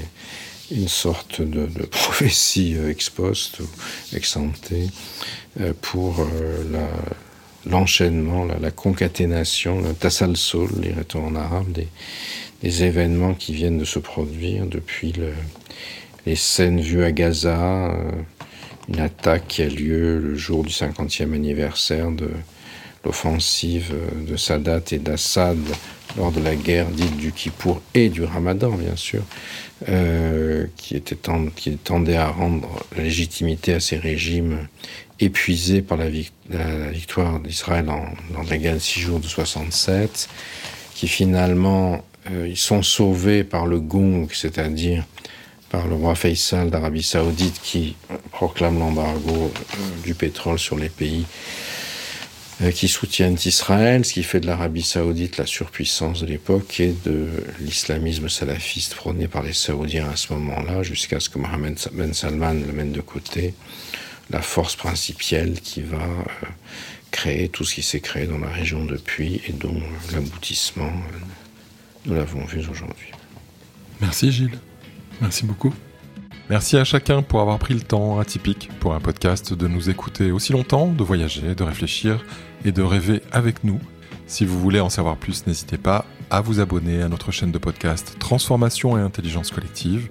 [0.71, 3.67] une sorte de, prophétie euh, ex post ou
[4.13, 4.87] ex santé
[5.61, 6.87] euh, pour euh,
[7.65, 11.87] l'enchaînement, la, la, la, concaténation, le tassalsul, dirait-on en arabe, des,
[12.83, 15.31] événements qui viennent de se produire depuis le,
[16.25, 17.95] les scènes vues à Gaza,
[18.89, 22.29] une attaque qui a lieu le jour du 50e anniversaire de
[23.07, 23.95] l'offensive
[24.27, 25.57] de Sadat et d'Assad
[26.17, 29.23] lors de la guerre dite du Kippour et du Ramadan, bien sûr,
[29.87, 34.67] euh, qui, était tend, qui tendait à rendre la légitimité à ces régimes
[35.19, 40.27] épuisés par la, victoire d'Israël dans, la guerre de six jours de 67,
[40.95, 45.05] qui finalement euh, ils sont sauvés par le gong, c'est-à-dire
[45.69, 47.95] par le roi Faisal d'Arabie Saoudite qui
[48.31, 51.25] proclame l'embargo euh, du pétrole sur les pays
[52.73, 57.27] qui soutiennent Israël, ce qui fait de l'Arabie saoudite la surpuissance de l'époque et de
[57.59, 62.53] l'islamisme salafiste prôné par les Saoudiens à ce moment-là, jusqu'à ce que Mohamed Ben Salman
[62.53, 63.53] le mène de côté,
[64.31, 66.47] la force principielle qui va euh,
[67.11, 69.79] créer tout ce qui s'est créé dans la région depuis et dont
[70.11, 71.17] l'aboutissement, euh,
[72.05, 73.11] nous l'avons vu aujourd'hui.
[74.01, 74.59] Merci Gilles.
[75.21, 75.73] Merci beaucoup.
[76.49, 80.31] Merci à chacun pour avoir pris le temps atypique pour un podcast de nous écouter
[80.31, 82.23] aussi longtemps, de voyager, de réfléchir
[82.65, 83.79] et de rêver avec nous.
[84.25, 87.57] Si vous voulez en savoir plus, n'hésitez pas à vous abonner à notre chaîne de
[87.57, 90.09] podcast Transformation et Intelligence Collective.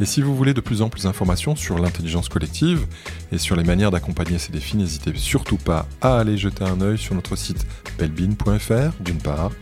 [0.00, 2.86] Et si vous voulez de plus en plus d'informations sur l'intelligence collective
[3.30, 6.98] et sur les manières d'accompagner ces défis, n'hésitez surtout pas à aller jeter un œil
[6.98, 7.66] sur notre site
[7.98, 9.52] belbin.fr d'une part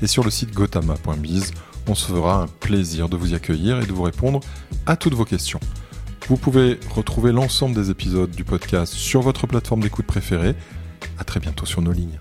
[0.00, 1.52] et sur le site gotama.biz
[1.88, 4.40] on se fera un plaisir de vous accueillir et de vous répondre
[4.86, 5.60] à toutes vos questions.
[6.28, 10.54] Vous pouvez retrouver l'ensemble des épisodes du podcast sur votre plateforme d'écoute préférée.
[11.18, 12.18] À très bientôt sur nos lignes.